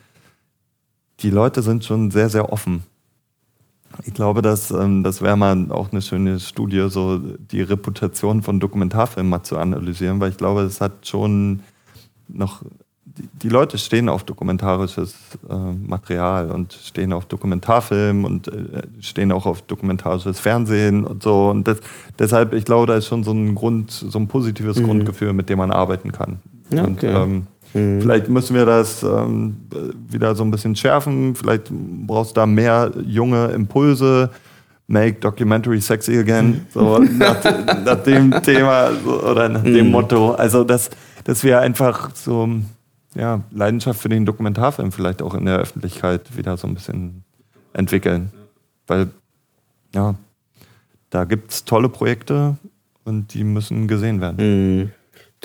[1.21, 2.83] die Leute sind schon sehr, sehr offen
[4.03, 8.61] ich glaube, dass, ähm, das wäre mal auch eine schöne Studie, so die Reputation von
[8.61, 11.61] Dokumentarfilmen mal zu analysieren, weil ich glaube, es hat schon
[12.29, 12.63] noch,
[13.43, 15.15] die, Leute stehen auf dokumentarisches
[15.49, 21.51] äh, Material und stehen auf Dokumentarfilm und äh, stehen auch auf dokumentarisches Fernsehen und so.
[21.51, 21.79] Und das,
[22.19, 24.85] deshalb, ich glaube, da ist schon so ein Grund, so ein positives mhm.
[24.85, 26.41] Grundgefühl, mit dem man arbeiten kann.
[26.73, 26.81] Okay.
[26.81, 28.01] Und, ähm, Mhm.
[28.01, 29.57] Vielleicht müssen wir das ähm,
[30.09, 31.35] wieder so ein bisschen schärfen.
[31.35, 34.31] Vielleicht brauchst du da mehr junge Impulse.
[34.87, 37.43] Make Documentary Sexy Again, so nach,
[37.85, 39.93] nach dem Thema oder nach dem mhm.
[39.93, 40.33] Motto.
[40.33, 40.91] Also, dass,
[41.25, 42.47] dass wir einfach so
[43.15, 47.25] ja, Leidenschaft für den Dokumentarfilm vielleicht auch in der Öffentlichkeit wieder so ein bisschen
[47.73, 48.31] entwickeln.
[48.87, 49.09] Weil,
[49.95, 50.17] ja,
[51.09, 52.57] da gibt es tolle Projekte
[53.05, 54.81] und die müssen gesehen werden.
[54.81, 54.91] Mhm.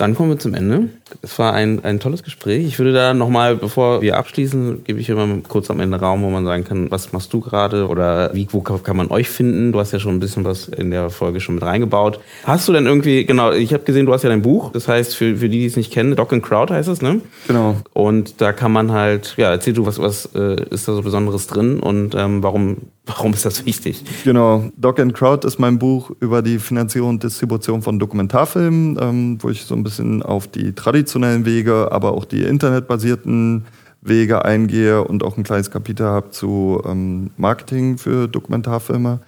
[0.00, 0.88] Dann kommen wir zum Ende.
[1.20, 2.64] Es war ein, ein tolles Gespräch.
[2.66, 6.30] Ich würde da nochmal, bevor wir abschließen, gebe ich immer kurz am Ende Raum, wo
[6.30, 9.72] man sagen kann, was machst du gerade oder wie, wo kann man euch finden?
[9.72, 12.18] Du hast ja schon ein bisschen was in der Folge schon mit reingebaut.
[12.44, 14.72] Hast du denn irgendwie, genau, ich habe gesehen, du hast ja dein Buch.
[14.72, 17.20] Das heißt, für, für die, die es nicht kennen, Doc and Crowd heißt es, ne?
[17.46, 17.76] Genau.
[17.92, 21.46] Und da kann man halt, ja, erzähl du, was, was äh, ist da so Besonderes
[21.46, 22.78] drin und ähm, warum
[23.10, 24.04] Warum ist das wichtig?
[24.22, 29.38] Genau, Doc and Crowd ist mein Buch über die Finanzierung und Distribution von Dokumentarfilmen, ähm,
[29.40, 33.64] wo ich so ein bisschen auf die traditionellen Wege, aber auch die internetbasierten
[34.00, 39.18] Wege eingehe und auch ein kleines Kapitel habe zu ähm, Marketing für Dokumentarfilme.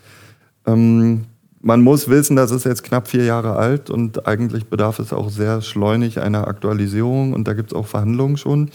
[0.65, 1.25] Ähm,
[1.61, 5.29] man muss wissen, das ist jetzt knapp vier Jahre alt und eigentlich bedarf es auch
[5.29, 8.71] sehr schleunig einer Aktualisierung und da gibt es auch Verhandlungen schon.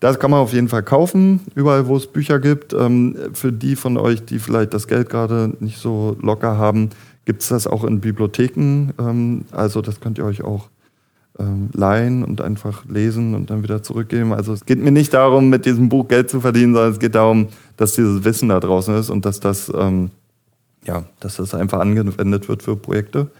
[0.00, 2.72] Das kann man auf jeden Fall kaufen, überall wo es Bücher gibt.
[2.72, 6.88] Ähm, für die von euch, die vielleicht das Geld gerade nicht so locker haben,
[7.26, 8.92] gibt es das auch in Bibliotheken.
[8.98, 10.70] Ähm, also das könnt ihr euch auch
[11.38, 14.32] ähm, leihen und einfach lesen und dann wieder zurückgeben.
[14.32, 17.14] Also es geht mir nicht darum, mit diesem Buch Geld zu verdienen, sondern es geht
[17.14, 19.70] darum, dass dieses Wissen da draußen ist und dass das,
[20.84, 23.30] ja, dass das einfach angewendet wird für Projekte.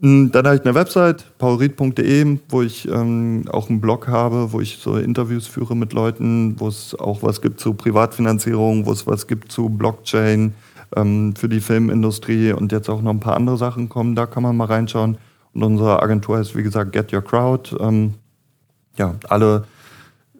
[0.00, 4.60] Hm, dann habe ich eine Website, paulried.de, wo ich ähm, auch einen Blog habe, wo
[4.60, 9.08] ich so Interviews führe mit Leuten, wo es auch was gibt zu Privatfinanzierung, wo es
[9.08, 10.54] was gibt zu Blockchain
[10.94, 14.14] ähm, für die Filmindustrie und jetzt auch noch ein paar andere Sachen kommen.
[14.14, 15.18] Da kann man mal reinschauen.
[15.52, 17.76] Und unsere Agentur heißt, wie gesagt, Get Your Crowd.
[17.80, 18.14] Ähm,
[18.96, 19.64] ja, alle,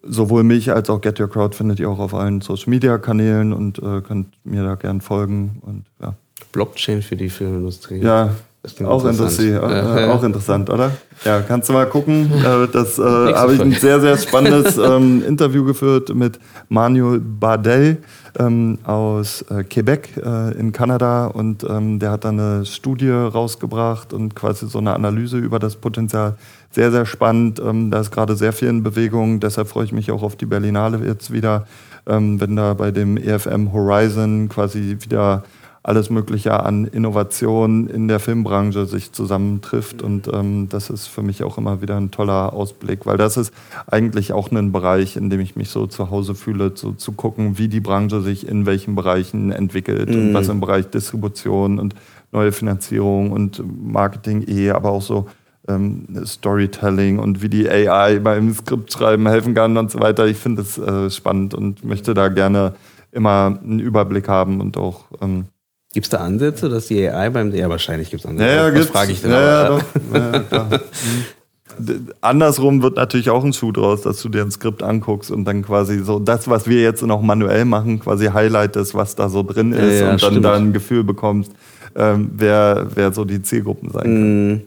[0.05, 3.53] sowohl mich als auch Get Your Crowd findet ihr auch auf allen Social Media Kanälen
[3.53, 5.59] und äh, könnt mir da gern folgen.
[5.63, 6.15] Und, ja.
[6.53, 7.99] Blockchain für die Filmindustrie.
[7.99, 8.37] Ja,
[8.85, 9.49] auch interessant.
[9.49, 10.91] Äh, auch interessant, oder?
[11.25, 12.31] Ja, kannst du mal gucken.
[12.39, 16.39] Äh, das äh, habe ich ein sehr, sehr spannendes ähm, Interview geführt mit
[16.69, 17.99] Manuel Bardell
[18.39, 24.13] ähm, aus äh, Quebec äh, in Kanada und ähm, der hat da eine Studie rausgebracht
[24.13, 26.37] und quasi so eine Analyse über das Potenzial.
[26.71, 27.61] Sehr, sehr spannend.
[27.61, 29.41] Ähm, da ist gerade sehr viel in Bewegung.
[29.41, 31.67] Deshalb freue ich mich auch auf die Berlinale jetzt wieder,
[32.07, 35.43] ähm, wenn da bei dem EFM Horizon quasi wieder
[35.89, 40.03] alles Mögliche an Innovation in der Filmbranche sich zusammentrifft.
[40.03, 43.55] Und ähm, das ist für mich auch immer wieder ein toller Ausblick, weil das ist
[43.87, 47.57] eigentlich auch ein Bereich, in dem ich mich so zu Hause fühle, so, zu gucken,
[47.57, 50.17] wie die Branche sich in welchen Bereichen entwickelt mhm.
[50.17, 51.95] und was im Bereich Distribution und
[52.33, 55.27] neue Finanzierung und Marketing eh, aber auch so
[55.69, 60.27] ähm, Storytelling und wie die AI beim Skriptschreiben helfen kann und so weiter.
[60.27, 62.75] Ich finde es äh, spannend und möchte da gerne
[63.11, 65.47] immer einen Überblick haben und auch ähm,
[65.95, 68.55] Gibt es da Ansätze, dass die AI beim Ja, wahrscheinlich gibt es Ansätze.
[68.55, 69.31] Ja, ja, frage ich denn?
[69.31, 70.69] Ja, ja, ja,
[72.21, 75.63] Andersrum wird natürlich auch ein Schuh draus, dass du dir ein Skript anguckst und dann
[75.63, 79.73] quasi so das, was wir jetzt noch manuell machen, quasi highlightest, was da so drin
[79.73, 80.45] ist und dann stimmt.
[80.45, 81.53] da ein Gefühl bekommst,
[81.95, 84.53] ähm, wer, wer so die Zielgruppen sein kann.
[84.53, 84.63] Mm.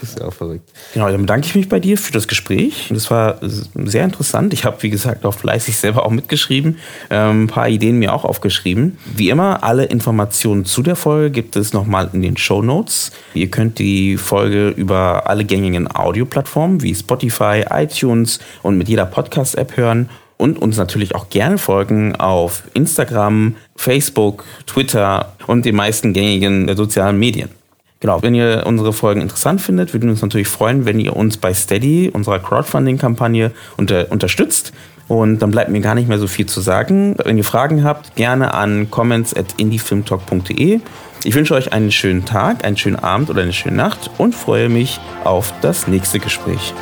[0.00, 0.70] Das ist ja auch verrückt.
[0.94, 2.88] Genau, dann bedanke ich mich bei dir für das Gespräch.
[2.90, 4.52] Das war sehr interessant.
[4.52, 6.78] Ich habe, wie gesagt, auch fleißig selber auch mitgeschrieben,
[7.10, 8.98] ähm, ein paar Ideen mir auch aufgeschrieben.
[9.14, 13.12] Wie immer, alle Informationen zu der Folge gibt es nochmal in den Show Notes.
[13.34, 19.76] Ihr könnt die Folge über alle gängigen Audioplattformen wie Spotify, iTunes und mit jeder Podcast-App
[19.76, 20.08] hören.
[20.38, 27.18] und uns natürlich auch gerne folgen auf Instagram, Facebook, Twitter und den meisten gängigen sozialen
[27.18, 27.55] Medien.
[28.00, 31.38] Genau, wenn ihr unsere Folgen interessant findet, würden wir uns natürlich freuen, wenn ihr uns
[31.38, 34.72] bei Steady, unserer Crowdfunding-Kampagne, unter, unterstützt.
[35.08, 37.16] Und dann bleibt mir gar nicht mehr so viel zu sagen.
[37.24, 40.80] Wenn ihr Fragen habt, gerne an comments at indiefilmtalk.de.
[41.24, 44.68] Ich wünsche euch einen schönen Tag, einen schönen Abend oder eine schöne Nacht und freue
[44.68, 46.74] mich auf das nächste Gespräch.